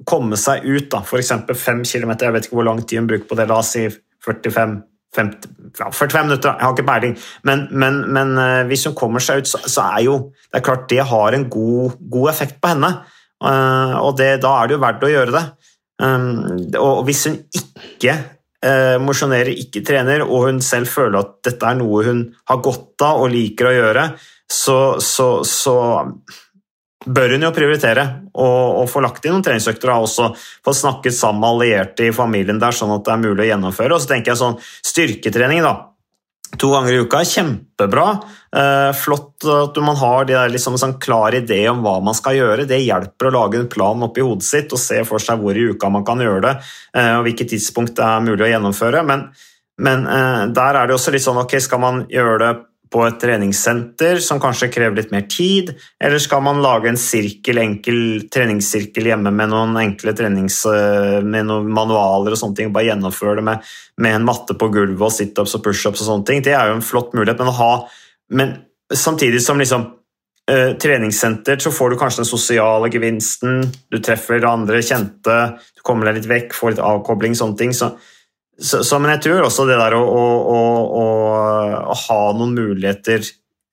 komme 0.09 0.39
seg 0.41 0.65
ut, 0.65 0.89
da, 0.93 1.03
f.eks. 1.05 1.33
5 1.53 1.85
km, 1.85 2.15
jeg 2.21 2.33
vet 2.33 2.49
ikke 2.49 2.57
hvor 2.57 2.69
lang 2.71 2.81
tid 2.85 3.03
hun 3.03 3.11
bruker 3.11 3.29
på 3.29 3.39
det, 3.39 3.49
la 3.51 3.61
oss 3.61 3.75
si 3.77 3.89
45 4.25 4.79
50, 5.17 5.49
ja, 5.79 5.91
45 5.93 6.27
minutter, 6.27 6.53
jeg 6.53 6.67
har 6.67 6.75
ikke 6.75 6.87
peiling, 6.87 7.15
men, 7.49 7.67
men, 7.73 8.01
men 8.13 8.37
eh, 8.43 8.63
hvis 8.69 8.87
hun 8.89 8.97
kommer 8.99 9.23
seg 9.23 9.43
ut, 9.43 9.51
så, 9.51 9.63
så 9.65 9.89
er 9.97 10.07
jo 10.07 10.17
det 10.51 10.61
er 10.61 10.67
klart 10.67 10.89
det 10.93 11.03
har 11.09 11.37
en 11.37 11.47
god, 11.53 11.99
god 12.13 12.33
effekt 12.33 12.59
på 12.61 12.75
henne. 12.75 12.91
Eh, 13.41 13.97
og 14.01 14.17
det, 14.21 14.35
da 14.45 14.53
er 14.59 14.69
det 14.69 14.77
jo 14.77 14.83
verdt 14.85 15.07
å 15.07 15.13
gjøre 15.13 15.37
det. 15.37 15.45
Og 16.83 17.05
hvis 17.07 17.23
hun 17.31 17.39
ikke 17.57 18.17
mosjonerer, 19.05 19.53
ikke 19.63 19.83
trener, 19.87 20.25
og 20.25 20.49
hun 20.49 20.57
selv 20.65 20.89
føler 20.91 21.21
at 21.21 21.35
dette 21.47 21.69
er 21.69 21.77
noe 21.79 22.01
hun 22.03 22.23
har 22.51 22.59
godt 22.65 23.05
av 23.05 23.21
og 23.23 23.31
liker 23.31 23.69
å 23.69 23.75
gjøre, 23.77 24.05
så, 24.53 25.01
så, 25.03 25.29
så 25.45 25.77
bør 27.07 27.35
hun 27.37 27.47
jo 27.47 27.53
prioritere 27.55 28.05
og 28.35 28.87
få 28.91 29.03
lagt 29.05 29.27
inn 29.27 29.37
noen 29.37 29.45
treningsøkter 29.47 29.93
og 29.95 30.09
også 30.09 30.31
få 30.67 30.75
snakket 30.75 31.15
sammen 31.15 31.43
med 31.43 31.53
allierte 31.55 32.09
i 32.09 32.15
familien 32.15 32.61
der, 32.63 32.75
sånn 32.75 32.95
at 32.97 33.05
det 33.07 33.15
er 33.15 33.23
mulig 33.23 33.45
å 33.47 33.51
gjennomføre. 33.53 33.95
Og 33.95 34.03
så 34.03 34.15
tenker 34.15 34.33
jeg 34.33 34.43
sånn 34.43 34.59
styrketrening, 34.63 35.63
da. 35.67 35.77
To 36.57 36.71
ganger 36.71 36.95
i 36.95 37.01
uka 37.03 37.21
kjempebra. 37.27 38.07
Eh, 38.57 38.91
flott 38.97 39.45
at 39.51 39.79
man 39.83 39.99
har 39.99 40.29
de 40.29 40.37
der 40.37 40.53
liksom, 40.55 40.79
sånn 40.81 40.95
klar 41.03 41.35
idé 41.37 41.59
om 41.71 41.83
hva 41.85 41.99
man 42.05 42.17
skal 42.17 42.39
gjøre. 42.39 42.69
Det 42.71 42.79
hjelper 42.81 43.29
å 43.29 43.35
lage 43.35 43.61
en 43.61 43.71
plan 43.71 44.07
oppi 44.07 44.25
hodet 44.25 44.47
sitt 44.47 44.73
og 44.73 44.81
se 44.81 45.03
for 45.09 45.23
seg 45.23 45.43
hvor 45.43 45.59
i 45.59 45.67
uka 45.75 45.91
man 45.93 46.07
kan 46.07 46.23
gjøre 46.23 46.45
det, 46.47 46.55
eh, 46.95 47.13
og 47.19 47.27
hvilket 47.27 47.53
tidspunkt 47.55 47.97
det 47.99 48.07
er 48.07 48.25
mulig 48.25 48.47
å 48.47 48.53
gjennomføre. 48.55 49.03
Men, 49.07 49.27
men 49.83 50.07
eh, 50.07 50.47
der 50.57 50.81
er 50.81 50.89
det 50.89 50.97
også 50.97 51.15
litt 51.15 51.27
sånn 51.27 51.43
ok, 51.43 51.59
skal 51.63 51.83
man 51.83 52.07
gjøre 52.13 52.39
det 52.45 52.53
på 52.97 53.03
et 53.05 53.19
treningssenter 53.21 54.23
som 54.25 54.39
kanskje 54.41 54.71
krever 54.73 54.97
litt 54.97 55.11
mer 55.13 55.27
tid, 55.29 55.75
eller 56.01 56.21
skal 56.23 56.41
man 56.47 56.63
lage 56.65 56.89
en 56.89 56.97
sirkel, 57.01 57.61
enkel 57.61 57.99
treningssirkel 58.33 59.11
hjemme 59.11 59.33
med 59.37 59.53
noen 59.53 59.77
enkle 59.83 60.15
trenings, 60.17 60.63
med 61.27 61.45
noen 61.51 61.69
manualer 61.77 62.33
og 62.33 62.41
sånne 62.41 62.57
ting, 62.57 62.71
og 62.71 62.79
bare 62.79 62.89
gjennomføre 62.89 63.37
det 63.37 63.45
med, 63.51 63.69
med 64.01 64.17
en 64.17 64.25
matte 64.25 64.57
på 64.57 64.71
gulvet 64.73 65.05
og 65.11 65.13
situps 65.13 65.59
og 65.59 65.65
pushups 65.67 66.07
og 66.07 66.09
sånne 66.09 66.29
ting. 66.31 66.41
Det 66.47 66.57
er 66.57 66.71
jo 66.71 66.79
en 66.79 66.87
flott 66.89 67.13
mulighet, 67.13 67.45
men, 67.45 67.53
ha, 67.61 67.71
men 68.41 68.57
samtidig 68.89 69.45
som 69.45 69.61
liksom 69.61 69.85
eh, 70.49 70.73
treningssenter 70.81 71.61
så 71.61 71.75
får 71.77 71.93
du 71.93 72.01
kanskje 72.01 72.25
den 72.25 72.33
sosiale 72.33 72.93
gevinsten, 72.97 73.67
du 73.93 74.01
treffer 74.01 74.49
andre 74.49 74.81
kjente, 74.81 75.41
du 75.77 75.85
kommer 75.85 76.09
deg 76.09 76.23
litt 76.23 76.33
vekk, 76.33 76.57
får 76.57 76.79
litt 76.79 76.87
avkobling, 76.95 77.37
sånne 77.37 77.61
ting. 77.61 77.77
så 77.77 77.93
så, 78.59 78.85
så, 78.85 78.99
men 78.99 79.13
jeg 79.17 79.27
tror 79.27 79.47
også 79.47 79.67
det 79.69 79.77
der 79.77 79.97
å, 79.99 80.03
å, 80.03 80.21
å, 80.97 81.03
å 81.93 81.97
ha 82.07 82.21
noen 82.37 82.55
muligheter 82.57 83.21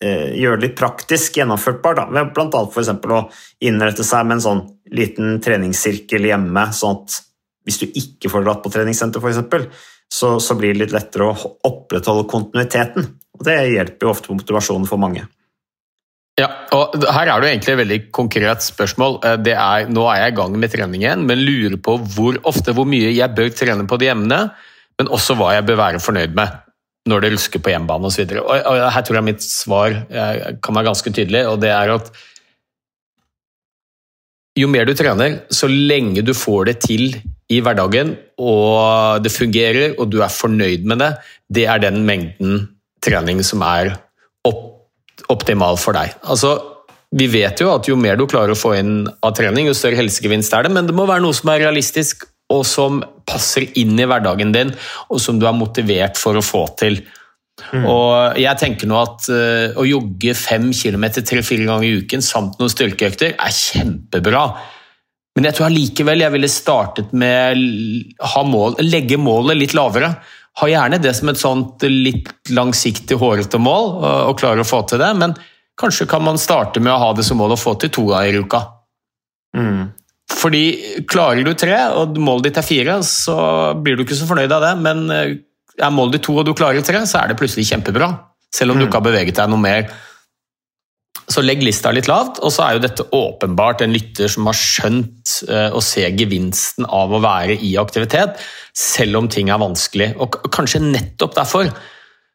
eh, 0.03 0.33
Gjøre 0.35 0.59
det 0.59 0.67
litt 0.67 0.79
praktisk 0.79 1.39
gjennomførtbart. 1.39 2.01
Da. 2.01 2.23
Blant 2.35 2.57
annet 2.57 2.75
f.eks. 2.75 2.91
å 2.91 3.21
innrette 3.63 4.03
seg 4.03 4.27
med 4.27 4.37
en 4.37 4.43
sånn 4.43 4.63
liten 4.93 5.37
treningssirkel 5.43 6.27
hjemme, 6.27 6.67
sånn 6.75 6.99
at 6.99 7.21
hvis 7.63 7.79
du 7.79 7.85
ikke 7.87 8.31
får 8.31 8.43
dratt 8.43 8.63
på 8.65 8.71
treningssenter, 8.73 9.23
f.eks., 9.23 9.87
så, 10.13 10.35
så 10.43 10.57
blir 10.59 10.75
det 10.75 10.83
litt 10.83 10.93
lettere 10.93 11.29
å 11.31 11.53
opprettholde 11.69 12.27
kontinuiteten. 12.29 13.07
Og 13.33 13.47
Det 13.47 13.55
hjelper 13.71 14.05
jo 14.05 14.11
ofte 14.11 14.29
på 14.29 14.35
motivasjonen 14.37 14.85
for 14.89 15.01
mange. 15.01 15.23
Ja, 16.37 16.49
og 16.73 16.97
Her 16.97 17.29
er 17.29 17.39
det 17.39 17.47
jo 17.47 17.53
egentlig 17.53 17.73
et 17.73 17.79
veldig 17.79 18.01
konkret 18.13 18.65
spørsmål. 18.65 19.17
Eh, 19.23 19.39
Det 19.47 19.55
er, 19.55 19.87
nå 19.87 20.05
er 20.11 20.25
jeg 20.25 20.35
i 20.35 20.37
gang 20.41 20.59
med 20.59 20.75
trening 20.75 21.07
igjen, 21.07 21.25
men 21.29 21.41
lurer 21.47 21.79
på 21.79 21.95
hvor 22.17 22.37
ofte, 22.51 22.75
hvor 22.75 22.89
mye 22.89 23.15
jeg 23.15 23.31
bør 23.37 23.55
trene 23.55 23.87
på 23.87 24.01
de 24.01 24.11
emnene 24.11 24.43
men 24.99 25.09
også 25.13 25.35
hva 25.39 25.55
jeg 25.55 25.65
bør 25.67 25.79
være 25.79 26.03
fornøyd 26.03 26.35
med 26.37 26.59
når 27.09 27.25
det 27.25 27.33
rusker 27.33 27.59
på 27.59 27.73
hjemmebane 27.73 28.07
osv. 28.07 28.29
Her 28.31 29.03
tror 29.03 29.17
jeg 29.17 29.27
mitt 29.27 29.43
svar 29.43 29.97
kan 30.07 30.77
være 30.77 30.87
ganske 30.87 31.11
tydelig, 31.11 31.41
og 31.49 31.57
det 31.59 31.73
er 31.75 31.91
at 31.97 32.11
jo 34.55 34.69
mer 34.69 34.85
du 34.85 34.93
trener, 34.95 35.41
så 35.51 35.67
lenge 35.67 36.21
du 36.23 36.31
får 36.37 36.69
det 36.69 36.75
til 36.85 37.07
i 37.51 37.59
hverdagen, 37.65 38.13
og 38.39 39.23
det 39.25 39.33
fungerer, 39.33 39.95
og 39.97 40.11
du 40.13 40.21
er 40.23 40.31
fornøyd 40.31 40.85
med 40.87 41.01
det, 41.01 41.11
det 41.57 41.65
er 41.67 41.81
den 41.83 42.03
mengden 42.07 42.69
trening 43.03 43.41
som 43.43 43.65
er 43.67 43.97
optimal 45.33 45.75
for 45.81 45.97
deg. 45.97 46.13
Altså, 46.23 46.55
vi 47.13 47.27
vet 47.29 47.59
jo 47.61 47.71
at 47.73 47.87
jo 47.89 47.97
mer 47.99 48.15
du 48.17 48.25
klarer 48.29 48.53
å 48.53 48.57
få 48.57 48.75
inn 48.79 49.03
av 49.25 49.35
trening, 49.37 49.67
jo 49.67 49.75
større 49.77 49.99
helsegevinst 49.99 50.53
er 50.55 50.67
det, 50.67 50.71
men 50.75 50.87
det 50.87 50.95
må 50.95 51.05
være 51.09 51.23
noe 51.25 51.35
som 51.35 51.51
er 51.51 51.65
realistisk, 51.65 52.25
og 52.53 52.63
som 52.67 53.01
passer 53.27 53.65
inn 53.79 53.97
i 53.99 54.07
hverdagen 54.09 54.53
din, 54.53 54.73
og 55.09 55.21
som 55.21 55.39
du 55.39 55.47
er 55.49 55.57
motivert 55.57 56.19
for 56.19 56.37
å 56.37 56.45
få 56.45 56.65
til. 56.79 56.99
Mm. 57.71 57.83
Og 57.85 58.39
jeg 58.41 58.59
tenker 58.59 58.89
nå 58.89 58.95
at 58.97 59.27
uh, 59.29 59.75
Å 59.77 59.83
jogge 59.85 60.33
fem 60.33 60.71
kilometer 60.73 61.21
tre-fire 61.21 61.67
ganger 61.67 61.85
i 61.85 61.99
uken 62.01 62.23
samt 62.25 62.57
noen 62.57 62.71
styrkeøkter 62.73 63.35
er 63.37 63.53
kjempebra. 63.53 64.47
Men 65.37 65.47
jeg 65.47 65.57
tror 65.57 65.67
allikevel 65.69 66.25
jeg 66.25 66.33
ville 66.33 66.49
startet 66.51 67.13
med 67.17 67.61
å 68.21 68.43
mål, 68.49 68.77
legge 68.85 69.17
målet 69.21 69.59
litt 69.59 69.77
lavere. 69.77 70.11
Ha 70.61 70.69
gjerne 70.69 70.99
det 71.01 71.15
som 71.17 71.31
et 71.31 71.41
sånt 71.41 71.85
litt 71.89 72.29
langsiktig, 72.53 73.17
hårete 73.17 73.61
mål, 73.61 73.89
og, 73.97 74.19
og 74.29 74.37
klare 74.41 74.61
å 74.61 74.67
få 74.67 74.83
til 74.89 75.01
det. 75.01 75.09
Men 75.17 75.33
kanskje 75.79 76.09
kan 76.09 76.25
man 76.25 76.41
starte 76.41 76.81
med 76.83 76.93
å 76.93 77.01
ha 77.01 77.09
det 77.17 77.25
som 77.25 77.41
mål 77.41 77.55
å 77.55 77.59
få 77.59 77.73
til 77.81 77.93
to 77.93 78.05
ganger 78.11 78.37
i 78.37 78.43
uka. 78.45 78.61
Mm. 79.57 79.89
Fordi 80.33 80.63
klarer 81.09 81.45
du 81.45 81.53
tre, 81.57 81.77
og 81.95 82.17
målet 82.19 82.49
ditt 82.49 82.59
er 82.59 82.67
fire, 82.67 82.99
så 83.05 83.35
blir 83.79 83.97
du 83.97 84.03
ikke 84.05 84.17
så 84.17 84.27
fornøyd 84.29 84.53
av 84.55 84.65
det. 84.65 84.71
Men 84.83 85.05
er 85.13 85.93
målet 85.93 86.17
ditt 86.17 86.25
to, 86.27 86.37
og 86.39 86.47
du 86.47 86.55
klarer 86.57 86.83
tre, 86.85 87.03
så 87.09 87.21
er 87.21 87.31
det 87.31 87.37
plutselig 87.39 87.69
kjempebra. 87.69 88.09
Selv 88.53 88.73
om 88.73 88.81
du 88.81 88.87
ikke 88.87 88.99
har 88.99 89.07
beveget 89.07 89.39
deg 89.39 89.49
noe 89.51 89.61
mer. 89.61 89.87
Så 91.31 91.41
legg 91.45 91.63
lista 91.63 91.93
litt 91.95 92.09
lavt, 92.11 92.41
og 92.43 92.51
så 92.51 92.65
er 92.65 92.75
jo 92.75 92.83
dette 92.83 93.05
åpenbart 93.15 93.81
en 93.85 93.93
lytter 93.95 94.29
som 94.31 94.49
har 94.49 94.57
skjønt 94.59 95.37
å 95.71 95.81
se 95.81 96.03
gevinsten 96.19 96.85
av 96.89 97.13
å 97.13 97.21
være 97.23 97.55
i 97.63 97.75
aktivitet, 97.79 98.41
selv 98.75 99.21
om 99.21 99.29
ting 99.31 99.53
er 99.53 99.61
vanskelig. 99.61 100.11
Og 100.21 100.41
kanskje 100.53 100.83
nettopp 100.83 101.37
derfor 101.39 101.71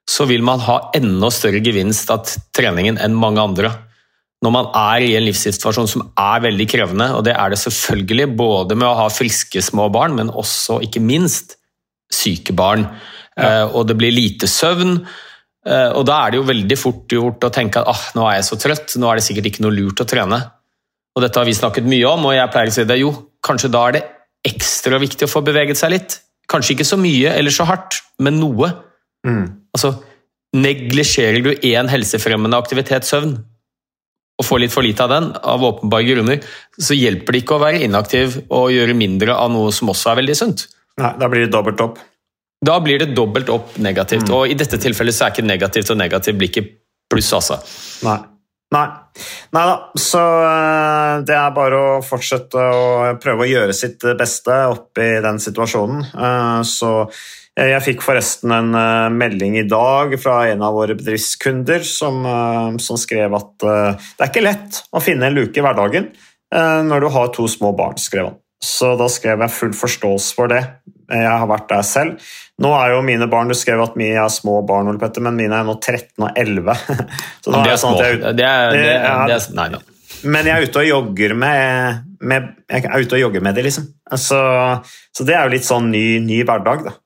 så 0.08 0.24
vil 0.24 0.40
man 0.46 0.62
ha 0.64 0.78
enda 0.96 1.28
større 1.34 1.60
gevinst 1.60 2.08
av 2.14 2.24
treningen 2.56 2.96
enn 3.02 3.18
mange 3.18 3.44
andre 3.44 3.74
når 4.44 4.54
man 4.54 4.68
er 4.78 5.02
i 5.02 5.14
en 5.18 5.24
livssituasjon 5.26 5.88
som 5.90 6.04
er 6.14 6.42
veldig 6.44 6.66
krevende, 6.70 7.08
og 7.16 7.24
det 7.26 7.34
er 7.34 7.50
det 7.50 7.58
selvfølgelig 7.58 8.28
både 8.38 8.76
med 8.78 8.86
å 8.86 8.96
ha 9.00 9.06
friske 9.10 9.62
små 9.66 9.88
barn, 9.94 10.14
men 10.18 10.30
også, 10.30 10.78
ikke 10.86 11.02
minst, 11.02 11.56
syke 12.14 12.54
barn. 12.56 12.86
Ja. 13.34 13.66
Og 13.66 13.88
det 13.88 13.96
blir 13.98 14.14
lite 14.14 14.46
søvn. 14.50 15.00
Og 15.66 16.04
da 16.06 16.20
er 16.22 16.32
det 16.32 16.38
jo 16.38 16.46
veldig 16.48 16.78
fort 16.78 17.12
gjort 17.12 17.44
å 17.44 17.50
tenke 17.54 17.82
at 17.82 17.90
ah, 17.90 18.04
nå 18.16 18.28
er 18.28 18.38
jeg 18.38 18.46
så 18.48 18.60
trøtt, 18.62 18.94
nå 18.98 19.10
er 19.10 19.18
det 19.18 19.26
sikkert 19.26 19.50
ikke 19.50 19.66
noe 19.66 19.74
lurt 19.74 20.00
å 20.02 20.06
trene. 20.08 20.38
Og 21.18 21.24
dette 21.24 21.42
har 21.42 21.50
vi 21.50 21.56
snakket 21.58 21.90
mye 21.90 22.06
om, 22.06 22.28
og 22.30 22.36
jeg 22.36 22.54
pleier 22.54 22.70
å 22.70 22.76
si 22.78 22.86
det 22.86 23.00
jo, 23.00 23.10
kanskje 23.44 23.72
da 23.74 23.84
er 23.88 23.98
det 23.98 24.04
ekstra 24.46 25.00
viktig 25.02 25.26
å 25.26 25.32
få 25.32 25.42
beveget 25.46 25.80
seg 25.80 25.96
litt. 25.96 26.20
Kanskje 26.48 26.76
ikke 26.76 26.86
så 26.86 26.98
mye 27.00 27.34
eller 27.34 27.54
så 27.54 27.66
hardt, 27.68 27.98
men 28.22 28.38
noe. 28.38 28.70
Mm. 29.26 29.44
Altså, 29.74 29.96
neglisjerer 30.54 31.42
du 31.44 31.50
én 31.66 31.90
helsefremmende 31.90 32.58
aktivitet, 32.62 33.06
søvn, 33.06 33.34
og 34.38 34.46
får 34.46 34.62
litt 34.62 34.74
for 34.74 34.86
lite 34.86 35.02
av 35.04 35.10
den, 35.10 35.32
av 35.34 35.64
åpenbare 35.66 36.06
grunner, 36.06 36.44
så 36.78 36.94
hjelper 36.94 37.34
det 37.34 37.42
ikke 37.42 37.56
å 37.56 37.62
være 37.64 37.82
inaktiv 37.88 38.38
og 38.46 38.70
gjøre 38.70 38.94
mindre 38.94 39.34
av 39.34 39.50
noe 39.50 39.72
som 39.74 39.90
også 39.90 40.12
er 40.12 40.20
veldig 40.22 40.38
sunt. 40.38 40.68
Nei, 40.98 41.12
Da 41.18 41.28
blir 41.30 41.46
det 41.46 41.52
dobbelt 41.54 41.82
opp. 41.82 41.98
Da 42.64 42.78
blir 42.82 42.98
det 43.02 43.12
dobbelt 43.14 43.50
opp 43.54 43.76
negativt. 43.82 44.26
Mm. 44.28 44.34
Og 44.34 44.50
i 44.50 44.56
dette 44.58 44.78
tilfellet 44.82 45.14
så 45.14 45.26
er 45.26 45.34
ikke 45.34 45.46
negativt 45.46 45.90
og 45.94 45.98
negativt 45.98 46.38
blir 46.38 46.50
ikke 46.50 46.66
pluss, 47.10 47.30
altså. 47.34 47.58
Nei. 48.06 48.18
Nei. 48.74 48.86
Nei 49.56 49.62
da, 49.64 49.76
så 49.96 50.22
eh, 50.44 51.12
det 51.26 51.36
er 51.38 51.54
bare 51.56 51.78
å 51.78 51.92
fortsette 52.04 52.60
å 52.60 53.14
prøve 53.22 53.46
å 53.46 53.48
gjøre 53.48 53.76
sitt 53.76 54.04
beste 54.18 54.58
oppi 54.68 55.06
den 55.24 55.40
situasjonen. 55.40 56.02
Eh, 56.12 56.60
så 56.68 56.92
jeg 57.58 57.84
fikk 57.84 58.04
forresten 58.06 58.52
en 58.54 58.74
eh, 58.78 59.08
melding 59.10 59.58
i 59.58 59.66
dag 59.68 60.14
fra 60.22 60.40
en 60.52 60.62
av 60.62 60.76
våre 60.78 60.94
bedriftskunder 60.98 61.86
som, 61.86 62.22
som 62.82 63.00
skrev 63.00 63.34
at 63.38 63.54
det 63.64 64.22
er 64.22 64.30
ikke 64.30 64.44
lett 64.46 64.82
å 64.94 65.02
finne 65.02 65.28
en 65.28 65.38
luke 65.38 65.58
i 65.58 65.64
hverdagen 65.64 66.12
når 66.48 67.02
du 67.04 67.06
har 67.12 67.26
to 67.34 67.44
små 67.50 67.74
barn, 67.76 67.98
skrev 68.00 68.30
han. 68.30 68.36
Så 68.64 68.94
da 68.96 69.04
skrev 69.12 69.42
jeg 69.44 69.52
full 69.52 69.74
forståelse 69.76 70.36
for 70.38 70.48
det. 70.48 70.62
Jeg 71.08 71.28
har 71.28 71.46
vært 71.48 71.68
der 71.70 71.84
selv. 71.86 72.24
Nå 72.60 72.72
er 72.76 72.92
jo 72.92 73.04
mine 73.06 73.28
barn 73.30 73.48
Du 73.48 73.56
skrev 73.56 73.80
at 73.80 73.94
mine 73.96 74.18
er 74.20 74.32
små 74.32 74.58
barn, 74.66 74.90
Petter, 75.00 75.24
men 75.24 75.38
mine 75.38 75.56
er 75.56 75.66
nå 75.68 75.78
13 75.78 76.26
og 76.26 76.32
11. 76.34 76.74
Så 77.44 77.54
det 77.54 77.62
er, 77.62 77.78
sånn 77.80 78.00
jeg, 78.02 78.18
det 78.18 78.48
er, 78.48 78.74
det 78.74 78.82
er, 78.90 79.22
det 79.30 79.36
er, 79.38 79.46
nei, 79.56 79.68
nei. 79.76 79.82
Men 80.28 80.48
jeg 80.48 80.56
er 80.56 80.66
ute 80.66 80.80
og 80.82 80.88
jogger 80.88 81.34
med, 81.38 82.06
med 82.26 82.48
Jeg 82.66 82.88
er 82.88 83.04
ute 83.04 83.18
og 83.18 83.22
jogger 83.22 83.44
med 83.46 83.56
det, 83.56 83.68
liksom. 83.68 83.86
Så, 84.18 84.40
så, 85.14 85.26
det 85.28 85.36
er 85.36 85.46
jo 85.46 85.54
litt 85.54 85.68
sånn 85.68 85.92
ny, 85.92 86.06
ny, 86.24 86.42
hverdag, 86.48 86.88
da. 86.88 86.96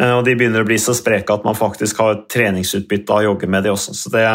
Eh, 0.00 0.10
og 0.16 0.24
de 0.26 0.34
begynner 0.38 0.64
å 0.64 0.68
bli 0.68 0.78
så 0.80 0.94
spreke 0.96 1.36
at 1.36 1.46
man 1.46 1.58
faktisk 1.58 2.02
har 2.02 2.24
treningsutbytte 2.30 3.14
av 3.14 3.22
å 3.22 3.28
jogge 3.30 3.50
med 3.50 3.66
de 3.66 3.72
også. 3.74 3.94
Så 3.96 4.12
det, 4.14 4.26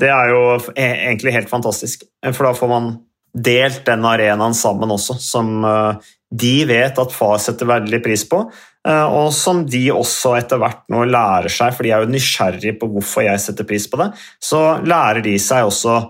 det 0.00 0.12
er 0.14 0.32
jo 0.34 0.42
e, 0.74 0.88
egentlig 1.10 1.34
helt 1.34 1.50
fantastisk. 1.50 2.06
For 2.30 2.48
da 2.48 2.54
får 2.56 2.72
man 2.72 2.92
delt 3.34 3.84
den 3.86 4.06
arenaen 4.08 4.56
sammen 4.56 4.92
også, 4.94 5.18
som 5.22 5.64
eh, 5.66 6.08
de 6.28 6.54
vet 6.68 6.98
at 7.00 7.14
far 7.14 7.38
setter 7.42 7.68
veldig 7.68 8.00
pris 8.04 8.24
på, 8.28 8.42
eh, 8.88 9.06
og 9.06 9.32
som 9.36 9.64
de 9.68 9.84
også 9.94 10.34
etter 10.38 10.60
hvert 10.60 10.84
nå 10.92 11.04
lærer 11.08 11.52
seg, 11.52 11.74
for 11.76 11.86
de 11.86 11.92
er 11.94 12.04
jo 12.04 12.12
nysgjerrige 12.12 12.78
på 12.80 12.90
hvorfor 12.92 13.26
jeg 13.26 13.44
setter 13.44 13.68
pris 13.68 13.88
på 13.90 14.00
det, 14.00 14.10
så 14.42 14.62
lærer 14.84 15.24
de 15.24 15.36
seg 15.42 15.68
også 15.68 16.00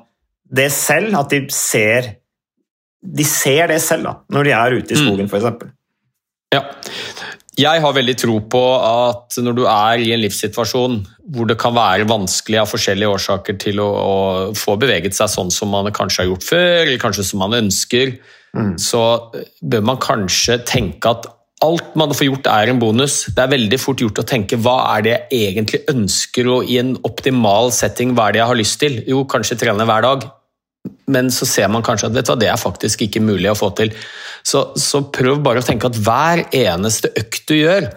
det 0.48 0.70
selv, 0.72 1.12
at 1.18 1.32
de 1.34 1.42
ser, 1.52 2.14
de 3.04 3.26
ser 3.28 3.68
det 3.72 3.82
selv 3.84 4.08
da, 4.08 4.14
når 4.32 4.48
de 4.48 4.54
er 4.56 4.78
ute 4.78 4.94
i 4.94 5.00
skogen, 5.00 5.28
mm. 5.28 5.32
f.eks. 5.32 5.74
Ja. 6.54 6.62
Jeg 7.58 7.82
har 7.82 7.94
veldig 7.94 8.14
tro 8.20 8.36
på 8.46 8.60
at 8.86 9.38
når 9.42 9.56
du 9.56 9.64
er 9.66 10.02
i 10.04 10.12
en 10.14 10.20
livssituasjon 10.22 11.00
hvor 11.34 11.48
det 11.50 11.56
kan 11.58 11.74
være 11.74 12.06
vanskelig 12.08 12.60
av 12.60 12.70
forskjellige 12.70 13.16
årsaker 13.16 13.58
til 13.58 13.82
å, 13.82 13.88
å 13.88 14.14
få 14.56 14.76
beveget 14.78 15.16
seg 15.16 15.32
sånn 15.32 15.50
som 15.54 15.74
man 15.74 15.90
kanskje 15.94 16.22
har 16.22 16.30
gjort 16.30 16.46
før, 16.46 16.76
eller 16.84 17.02
kanskje 17.02 17.26
som 17.26 17.42
man 17.42 17.58
ønsker, 17.58 18.14
mm. 18.54 18.76
så 18.78 19.02
bør 19.58 19.84
man 19.90 19.98
kanskje 20.02 20.60
tenke 20.70 21.10
at 21.10 21.26
alt 21.66 21.96
man 21.98 22.14
får 22.14 22.28
gjort 22.28 22.48
er 22.52 22.70
en 22.70 22.78
bonus. 22.78 23.24
Det 23.34 23.42
er 23.42 23.50
veldig 23.50 23.82
fort 23.82 24.06
gjort 24.06 24.22
å 24.22 24.28
tenke 24.30 24.60
hva 24.62 24.78
er 24.94 25.04
det 25.08 25.16
jeg 25.16 25.50
egentlig 25.50 25.82
ønsker, 25.90 26.54
og 26.54 26.70
i 26.70 26.78
en 26.78 26.94
optimal 27.02 27.74
setting 27.74 28.14
hva 28.14 28.28
er 28.28 28.38
det 28.38 28.44
jeg 28.44 28.52
har 28.52 28.62
lyst 28.62 28.80
til? 28.84 29.00
Jo, 29.10 29.26
kanskje 29.26 29.58
trene 29.58 29.88
hver 29.88 30.06
dag 30.06 30.28
men 31.08 31.30
så 31.34 31.48
ser 31.48 31.70
man 31.72 31.84
kanskje 31.86 32.10
at 32.10 32.18
vet 32.18 32.28
du, 32.28 32.34
det 32.42 32.50
er 32.52 32.60
faktisk 32.60 33.06
ikke 33.06 33.24
mulig 33.24 33.50
å 33.50 33.56
få 33.58 33.70
til. 33.78 33.94
Så, 34.46 34.68
så, 34.78 35.02
prøv 35.14 35.40
bare 35.44 35.62
å 35.62 35.66
tenke 35.66 35.90
at 35.90 35.98
hver 35.98 36.44
eneste 36.54 37.12
økt 37.18 37.48
du 37.50 37.56
gjør, 37.58 37.88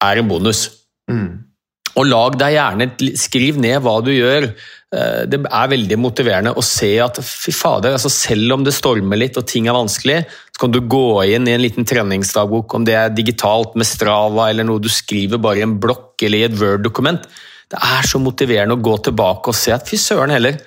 er 0.00 0.20
en 0.20 0.28
bonus. 0.28 0.66
Mm. 1.10 1.50
Og 1.98 2.06
lag 2.06 2.36
deg 2.38 2.54
gjerne, 2.54 2.86
skriv 3.18 3.58
ned 3.60 3.80
hva 3.84 3.96
du 4.04 4.12
gjør. 4.14 4.46
Eh, 4.94 5.22
det 5.30 5.40
er 5.46 5.72
veldig 5.72 5.98
motiverende 6.00 6.54
å 6.58 6.64
se 6.64 6.92
at 7.02 7.18
fy 7.24 7.52
fader, 7.54 7.96
altså 7.96 8.10
selv 8.12 8.56
om 8.56 8.64
det 8.66 8.74
stormer 8.74 9.20
litt 9.20 9.38
og 9.38 9.46
ting 9.50 9.68
er 9.70 9.76
vanskelig, 9.76 10.22
så 10.54 10.64
kan 10.64 10.74
du 10.74 10.80
gå 10.82 11.04
inn 11.34 11.46
i 11.48 11.54
en 11.54 11.62
liten 11.62 11.86
treningsdagbok, 11.86 12.74
om 12.74 12.86
det 12.86 12.96
er 12.98 13.14
digitalt 13.14 13.76
med 13.78 13.88
Strava 13.88 14.48
eller 14.50 14.66
noe 14.66 14.82
du 14.82 14.90
skriver 14.92 15.42
bare 15.42 15.62
i 15.62 15.66
en 15.66 15.78
blokk 15.82 16.26
eller 16.26 16.42
i 16.42 16.48
et 16.48 16.58
Word-dokument. 16.58 17.26
Det 17.70 17.78
er 17.86 18.06
så 18.06 18.18
motiverende 18.18 18.74
å 18.74 18.82
gå 18.82 18.96
tilbake 19.06 19.52
og 19.52 19.58
se 19.58 19.74
at 19.74 19.86
fy 19.86 19.98
søren 20.00 20.34
heller, 20.34 20.58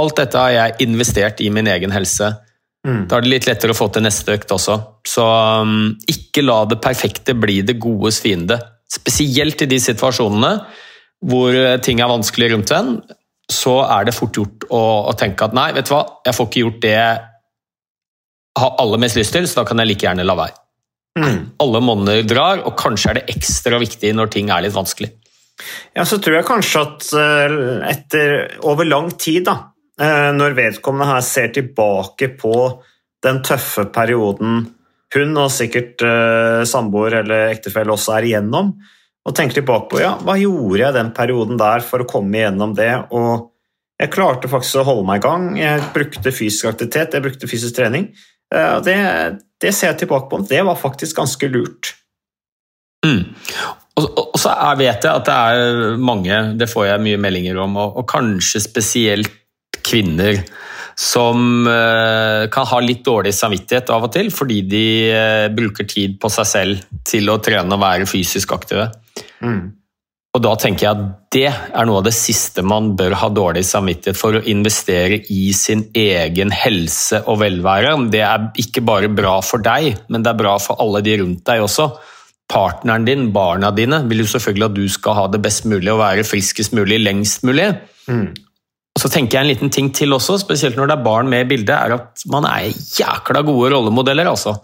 Alt 0.00 0.16
dette 0.22 0.40
har 0.40 0.54
jeg 0.54 0.88
investert 0.88 1.42
i 1.44 1.50
min 1.52 1.68
egen 1.68 1.92
helse. 1.92 2.30
Mm. 2.86 3.04
Da 3.06 3.18
er 3.18 3.24
det 3.24 3.30
litt 3.30 3.46
lettere 3.46 3.74
å 3.74 3.78
få 3.78 3.88
til 3.92 4.04
neste 4.06 4.34
økt 4.34 4.54
også. 4.54 4.78
Så 5.06 5.24
um, 5.62 5.92
ikke 6.10 6.44
la 6.44 6.62
det 6.70 6.80
perfekte 6.82 7.36
bli 7.38 7.60
det 7.66 7.78
godes 7.82 8.18
fiende. 8.24 8.58
Spesielt 8.90 9.62
i 9.62 9.70
de 9.70 9.78
situasjonene 9.80 10.54
hvor 11.22 11.54
eh, 11.54 11.78
ting 11.78 12.00
er 12.02 12.10
vanskelig 12.10 12.48
rundt 12.50 12.72
en, 12.74 12.96
så 13.52 13.76
er 13.84 14.08
det 14.08 14.14
fort 14.16 14.34
gjort 14.34 14.66
å, 14.70 14.80
å, 15.06 15.12
tenke 15.18 15.46
at 15.46 15.54
nei, 15.54 15.68
vet 15.76 15.86
du 15.86 15.92
hva, 15.94 16.02
jeg 16.26 16.34
får 16.34 16.48
ikke 16.48 16.64
gjort 16.64 16.80
det 16.82 16.92
jeg 16.96 17.20
har 18.58 18.74
aller 18.82 19.00
mest 19.00 19.18
lyst 19.20 19.34
til, 19.36 19.46
så 19.48 19.60
da 19.60 19.66
kan 19.68 19.78
jeg 19.78 19.92
like 19.92 20.06
gjerne 20.08 20.26
la 20.26 20.36
være. 20.38 20.56
Mm. 21.22 21.38
Alle 21.62 21.82
monner 21.84 22.22
drar, 22.26 22.64
og 22.66 22.74
kanskje 22.80 23.12
er 23.12 23.20
det 23.20 23.36
ekstra 23.36 23.78
viktig 23.80 24.12
når 24.16 24.32
ting 24.34 24.50
er 24.50 24.64
litt 24.64 24.74
vanskelig. 24.74 25.12
Ja, 25.94 26.04
så 26.08 26.18
tror 26.18 26.40
jeg 26.40 26.48
kanskje 26.48 26.82
at 26.82 27.08
eh, 27.22 27.56
etter 27.92 28.34
over 28.66 28.88
lang 28.88 29.12
tid, 29.14 29.44
da, 29.46 29.71
når 30.00 30.54
vedkommende 30.56 31.10
her 31.10 31.24
ser 31.26 31.50
tilbake 31.52 32.30
på 32.40 32.54
den 33.22 33.42
tøffe 33.44 33.84
perioden 33.92 34.62
hun 35.12 35.36
og 35.36 35.52
sikkert 35.52 36.02
uh, 36.06 36.64
samboer 36.68 37.18
eller 37.20 37.52
ektefelle 37.52 37.92
også 37.94 38.16
er 38.16 38.28
igjennom, 38.30 38.72
og 39.22 39.36
tenker 39.36 39.60
tilbake 39.60 39.90
på 39.92 40.02
ja, 40.02 40.16
hva 40.24 40.38
gjorde 40.40 40.80
jeg 40.80 40.96
den 40.96 41.12
perioden 41.14 41.60
der 41.60 41.84
for 41.86 42.02
å 42.02 42.08
komme 42.08 42.40
igjennom 42.40 42.72
det. 42.74 42.90
og 43.14 43.52
Jeg 44.00 44.10
klarte 44.14 44.50
faktisk 44.50 44.80
å 44.80 44.86
holde 44.88 45.06
meg 45.06 45.20
i 45.20 45.26
gang. 45.26 45.44
Jeg 45.60 45.84
brukte 45.94 46.34
fysisk 46.34 46.72
aktivitet, 46.72 47.14
jeg 47.14 47.26
brukte 47.26 47.50
fysisk 47.50 47.76
trening. 47.76 48.08
Uh, 48.52 48.80
det, 48.84 48.96
det, 49.62 49.70
ser 49.70 49.92
jeg 49.92 50.02
tilbake 50.02 50.30
på. 50.32 50.40
Det 50.48 50.64
var 50.66 50.80
faktisk 50.80 51.20
ganske 51.20 51.52
lurt. 51.52 51.92
Mm. 53.06 53.22
Og, 54.00 54.34
så 54.40 54.56
vet 54.80 55.04
jeg 55.04 55.12
at 55.12 55.28
det 55.28 55.36
er 55.36 56.00
mange, 56.00 56.40
det 56.58 56.70
får 56.70 56.88
jeg 56.88 57.04
mye 57.04 57.20
meldinger 57.20 57.60
om, 57.62 57.76
og 57.84 58.02
kanskje 58.10 58.62
spesielt 58.64 59.41
kvinner 59.86 60.42
som 60.98 61.66
eh, 61.66 62.48
kan 62.52 62.66
ha 62.68 62.80
litt 62.84 63.04
dårlig 63.06 63.32
samvittighet 63.34 63.90
av 63.94 64.08
og 64.08 64.12
til, 64.14 64.30
fordi 64.34 64.60
de 64.68 64.86
eh, 65.10 65.46
bruker 65.54 65.88
tid 65.88 66.18
på 66.20 66.30
seg 66.32 66.48
selv 66.48 66.82
til 67.08 67.30
å 67.32 67.38
trene 67.42 67.76
og 67.76 67.82
være 67.82 68.08
fysisk 68.10 68.52
aktive. 68.54 68.90
Mm. 69.42 69.72
Og 70.32 70.40
da 70.40 70.52
tenker 70.56 70.86
jeg 70.86 70.96
at 70.96 71.08
det 71.34 71.48
er 71.52 71.88
noe 71.88 72.00
av 72.00 72.06
det 72.06 72.14
siste 72.16 72.64
man 72.64 72.94
bør 72.96 73.18
ha 73.20 73.28
dårlig 73.32 73.66
samvittighet 73.68 74.16
for, 74.16 74.38
å 74.38 74.46
investere 74.48 75.18
i 75.32 75.50
sin 75.56 75.84
egen 75.96 76.52
helse 76.56 77.20
og 77.26 77.42
velvære. 77.42 77.92
Det 78.12 78.22
er 78.24 78.46
ikke 78.60 78.84
bare 78.84 79.12
bra 79.12 79.38
for 79.44 79.64
deg, 79.64 80.06
men 80.08 80.24
det 80.24 80.32
er 80.32 80.40
bra 80.40 80.56
for 80.62 80.80
alle 80.80 81.02
de 81.04 81.18
rundt 81.20 81.44
deg 81.48 81.66
også. 81.66 81.90
Partneren 82.52 83.04
din, 83.08 83.28
barna 83.32 83.72
dine, 83.76 84.00
vil 84.08 84.24
jo 84.24 84.30
selvfølgelig 84.32 84.68
at 84.70 84.78
du 84.78 84.86
skal 84.92 85.18
ha 85.20 85.26
det 85.32 85.42
best 85.44 85.68
mulig 85.68 85.92
og 85.92 86.00
være 86.00 86.24
friskest 86.28 86.72
mulig 86.76 87.00
lengst 87.02 87.44
mulig. 87.48 87.68
Mm. 88.08 88.32
Og 88.92 89.00
så 89.00 89.08
tenker 89.08 89.38
jeg 89.38 89.46
En 89.46 89.50
liten 89.54 89.72
ting 89.72 89.88
til 89.94 90.12
også, 90.12 90.38
spesielt 90.42 90.76
når 90.76 90.90
det 90.90 90.98
er 90.98 91.04
barn 91.06 91.30
med 91.32 91.46
i 91.46 91.50
bildet, 91.54 91.74
er 91.74 91.96
at 91.96 92.24
man 92.30 92.46
er 92.48 92.68
jækla 92.70 93.42
gode 93.46 93.72
rollemodeller. 93.74 94.28
altså. 94.28 94.58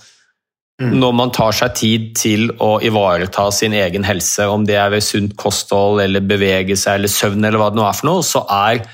Mm. 0.79 0.93
Når 1.01 1.15
man 1.17 1.33
tar 1.35 1.57
seg 1.59 1.75
tid 1.75 2.11
til 2.15 2.53
å 2.63 2.77
ivareta 2.85 3.49
sin 3.51 3.73
egen 3.75 4.05
helse, 4.07 4.47
om 4.47 4.67
det 4.69 4.77
er 4.79 4.93
ved 4.93 5.03
sunt 5.03 5.35
kosthold 5.41 6.05
eller 6.05 6.23
bevege 6.23 6.77
seg 6.79 7.01
eller 7.01 7.11
søvn, 7.11 7.45
eller 7.45 7.59
hva 7.59 7.73
det 7.73 7.81
nå 7.81 7.87
er 7.89 7.97
for 7.99 8.11
noe, 8.11 8.27
så 8.27 8.45
er 8.47 8.85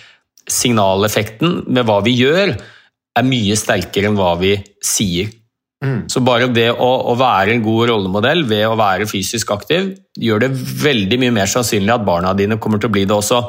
signaleffekten 0.48 1.64
med 1.66 1.84
hva 1.88 1.98
vi 2.04 2.14
gjør, 2.16 2.54
er 3.14 3.26
mye 3.26 3.56
sterkere 3.58 4.08
enn 4.08 4.16
hva 4.18 4.32
vi 4.40 4.54
sier. 4.84 5.28
Mm. 5.84 6.06
Så 6.08 6.22
bare 6.24 6.48
det 6.48 6.70
å, 6.72 6.88
å, 7.12 7.14
være 7.20 7.52
en 7.52 7.62
god 7.64 7.90
rollemodell 7.90 8.46
ved 8.48 8.64
å 8.64 8.78
være 8.80 9.08
fysisk 9.10 9.52
aktiv, 9.52 9.92
gjør 10.16 10.46
det 10.46 10.50
veldig 10.54 11.18
mye 11.20 11.34
mer 11.42 11.50
sannsynlig 11.50 11.92
at 11.92 12.06
barna 12.06 12.32
dine 12.38 12.56
kommer 12.62 12.80
til 12.80 12.88
å 12.88 12.94
bli 12.94 13.04
det 13.04 13.16
også. 13.16 13.42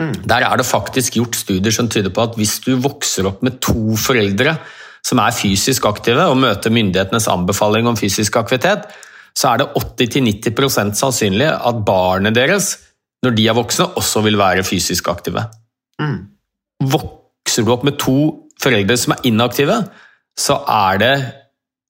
Mm. 0.00 0.14
Der 0.26 0.42
er 0.42 0.58
det 0.58 0.66
faktisk 0.66 1.18
gjort 1.18 1.36
studier 1.38 1.74
som 1.74 1.88
tyder 1.88 2.10
på 2.14 2.24
at 2.24 2.38
hvis 2.38 2.58
du 2.64 2.74
vokser 2.82 3.28
opp 3.30 3.44
med 3.46 3.60
to 3.62 3.94
foreldre 4.00 4.56
som 5.04 5.20
er 5.22 5.36
fysisk 5.36 5.84
aktive 5.86 6.24
og 6.30 6.38
møter 6.40 6.72
myndighetenes 6.74 7.28
anbefaling 7.30 7.86
om 7.86 7.98
fysisk 7.98 8.38
aktivitet, 8.40 8.88
så 9.36 9.52
er 9.52 9.62
det 9.62 9.68
80-90% 9.76 10.94
sannsynlig 10.98 11.50
at 11.52 11.82
barnet 11.86 12.34
deres, 12.36 12.72
når 13.22 13.36
de 13.36 13.46
er 13.50 13.56
voksne, 13.56 13.90
også 13.98 14.22
vil 14.24 14.38
være 14.38 14.64
fysisk 14.66 15.08
aktive. 15.12 15.44
Mm. 16.00 16.18
Vokser 16.90 17.66
du 17.66 17.72
opp 17.74 17.84
med 17.86 17.98
to 18.00 18.16
foreldre 18.62 18.96
som 18.98 19.14
er 19.16 19.26
inaktive, 19.30 19.78
så 20.38 20.58
er 20.70 21.00
det 21.02 21.14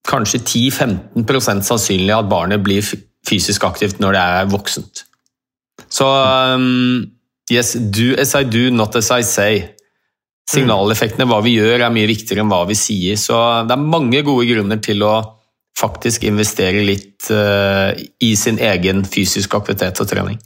kanskje 0.05 0.43
10-15% 0.43 1.65
sannsynlig 1.65 2.13
at 2.13 2.29
barnet 2.29 2.61
blir 2.65 2.85
fysisk 3.25 3.63
aktivt 3.65 4.01
når 4.03 4.17
det 4.17 4.21
er 4.21 4.49
voksent. 4.51 5.05
Så 5.89 6.05
um, 6.05 7.05
Yes, 7.51 7.73
do 7.73 8.15
as 8.17 8.33
I 8.33 8.43
do, 8.43 8.71
not 8.71 8.95
as 8.95 9.11
I 9.11 9.21
say. 9.21 9.75
Signaleffektene, 10.49 11.25
hva 11.29 11.39
vi 11.45 11.55
gjør, 11.57 11.81
er 11.81 11.93
mye 11.93 12.09
viktigere 12.09 12.43
enn 12.43 12.51
hva 12.51 12.63
vi 12.69 12.77
sier. 12.77 13.17
Så 13.17 13.37
det 13.65 13.73
er 13.73 13.85
mange 13.93 14.21
gode 14.25 14.45
grunner 14.49 14.81
til 14.81 15.01
å 15.05 15.15
faktisk 15.75 16.25
investere 16.29 16.83
litt 16.85 17.27
uh, 17.33 17.91
i 18.23 18.33
sin 18.39 18.59
egen 18.61 19.03
fysisk 19.09 19.57
aktivitet 19.57 19.99
og 20.01 20.09
trening. 20.09 20.37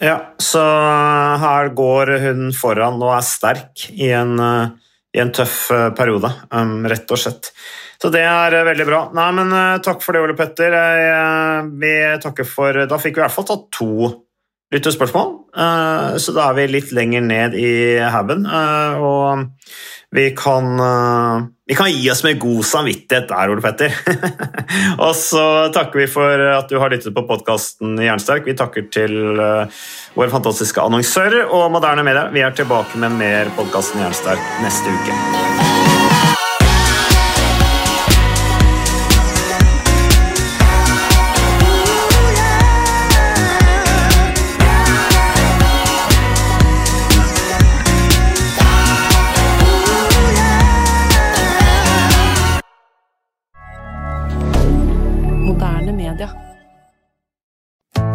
Ja, 0.00 0.18
så 0.38 0.62
her 1.40 1.72
går 1.76 2.18
hun 2.22 2.50
foran 2.56 3.00
og 3.00 3.14
er 3.16 3.24
sterk 3.24 3.88
i 3.96 4.12
en, 4.14 4.36
uh, 4.38 4.76
i 5.16 5.22
en 5.24 5.32
tøff 5.34 5.66
uh, 5.72 5.88
periode, 5.96 6.30
um, 6.52 6.84
rett 6.88 7.10
og 7.10 7.20
slett. 7.20 7.50
Så 7.96 8.12
det 8.12 8.22
er 8.28 8.52
veldig 8.68 8.84
bra. 8.86 9.00
Nei, 9.16 9.30
men 9.38 9.52
takk 9.80 10.02
for 10.04 10.12
det, 10.12 10.20
Ole 10.20 10.34
Petter. 10.36 10.74
vi 11.80 11.92
takker 12.20 12.44
for 12.44 12.84
Da 12.84 12.98
fikk 13.00 13.16
vi 13.16 13.22
i 13.22 13.24
hvert 13.24 13.32
fall 13.32 13.46
tatt 13.48 13.62
to 13.72 14.10
lyttespørsmål. 14.76 15.32
spørsmål. 15.50 16.20
så 16.20 16.36
da 16.36 16.48
er 16.50 16.58
vi 16.58 16.66
litt 16.76 16.92
lenger 16.94 17.24
ned 17.24 17.56
i 17.58 17.70
haugen. 18.12 18.46
Eh, 18.46 19.02
og 19.02 19.46
Vi 20.14 20.30
kan, 20.36 20.64
eh, 20.80 21.46
vi 21.66 21.74
kan 21.74 21.90
gi 21.90 22.10
oss 22.10 22.22
med 22.24 22.38
god 22.38 22.62
samvittighet 22.64 23.28
der, 23.28 23.50
Ole 23.50 23.60
Petter. 23.60 23.90
og 25.04 25.12
så 25.18 25.68
takker 25.74 25.98
vi 25.98 26.06
for 26.06 26.46
at 26.54 26.70
du 26.70 26.78
har 26.78 26.94
lyttet 26.94 27.12
på 27.12 27.26
podkasten 27.26 27.98
Jernsterk. 27.98 28.46
Vi 28.46 28.56
takker 28.56 28.86
til 28.88 29.18
eh, 29.34 29.84
våre 30.14 30.32
fantastiske 30.32 30.80
annonsører 30.80 31.50
og 31.50 31.72
moderne 31.74 32.06
medier. 32.06 32.30
Vi 32.32 32.46
er 32.46 32.54
tilbake 32.54 33.02
med 33.02 33.18
mer 33.18 33.52
podkasten 33.58 34.06
Jernsterk 34.06 34.52
neste 34.62 34.94
uke. 34.94 35.65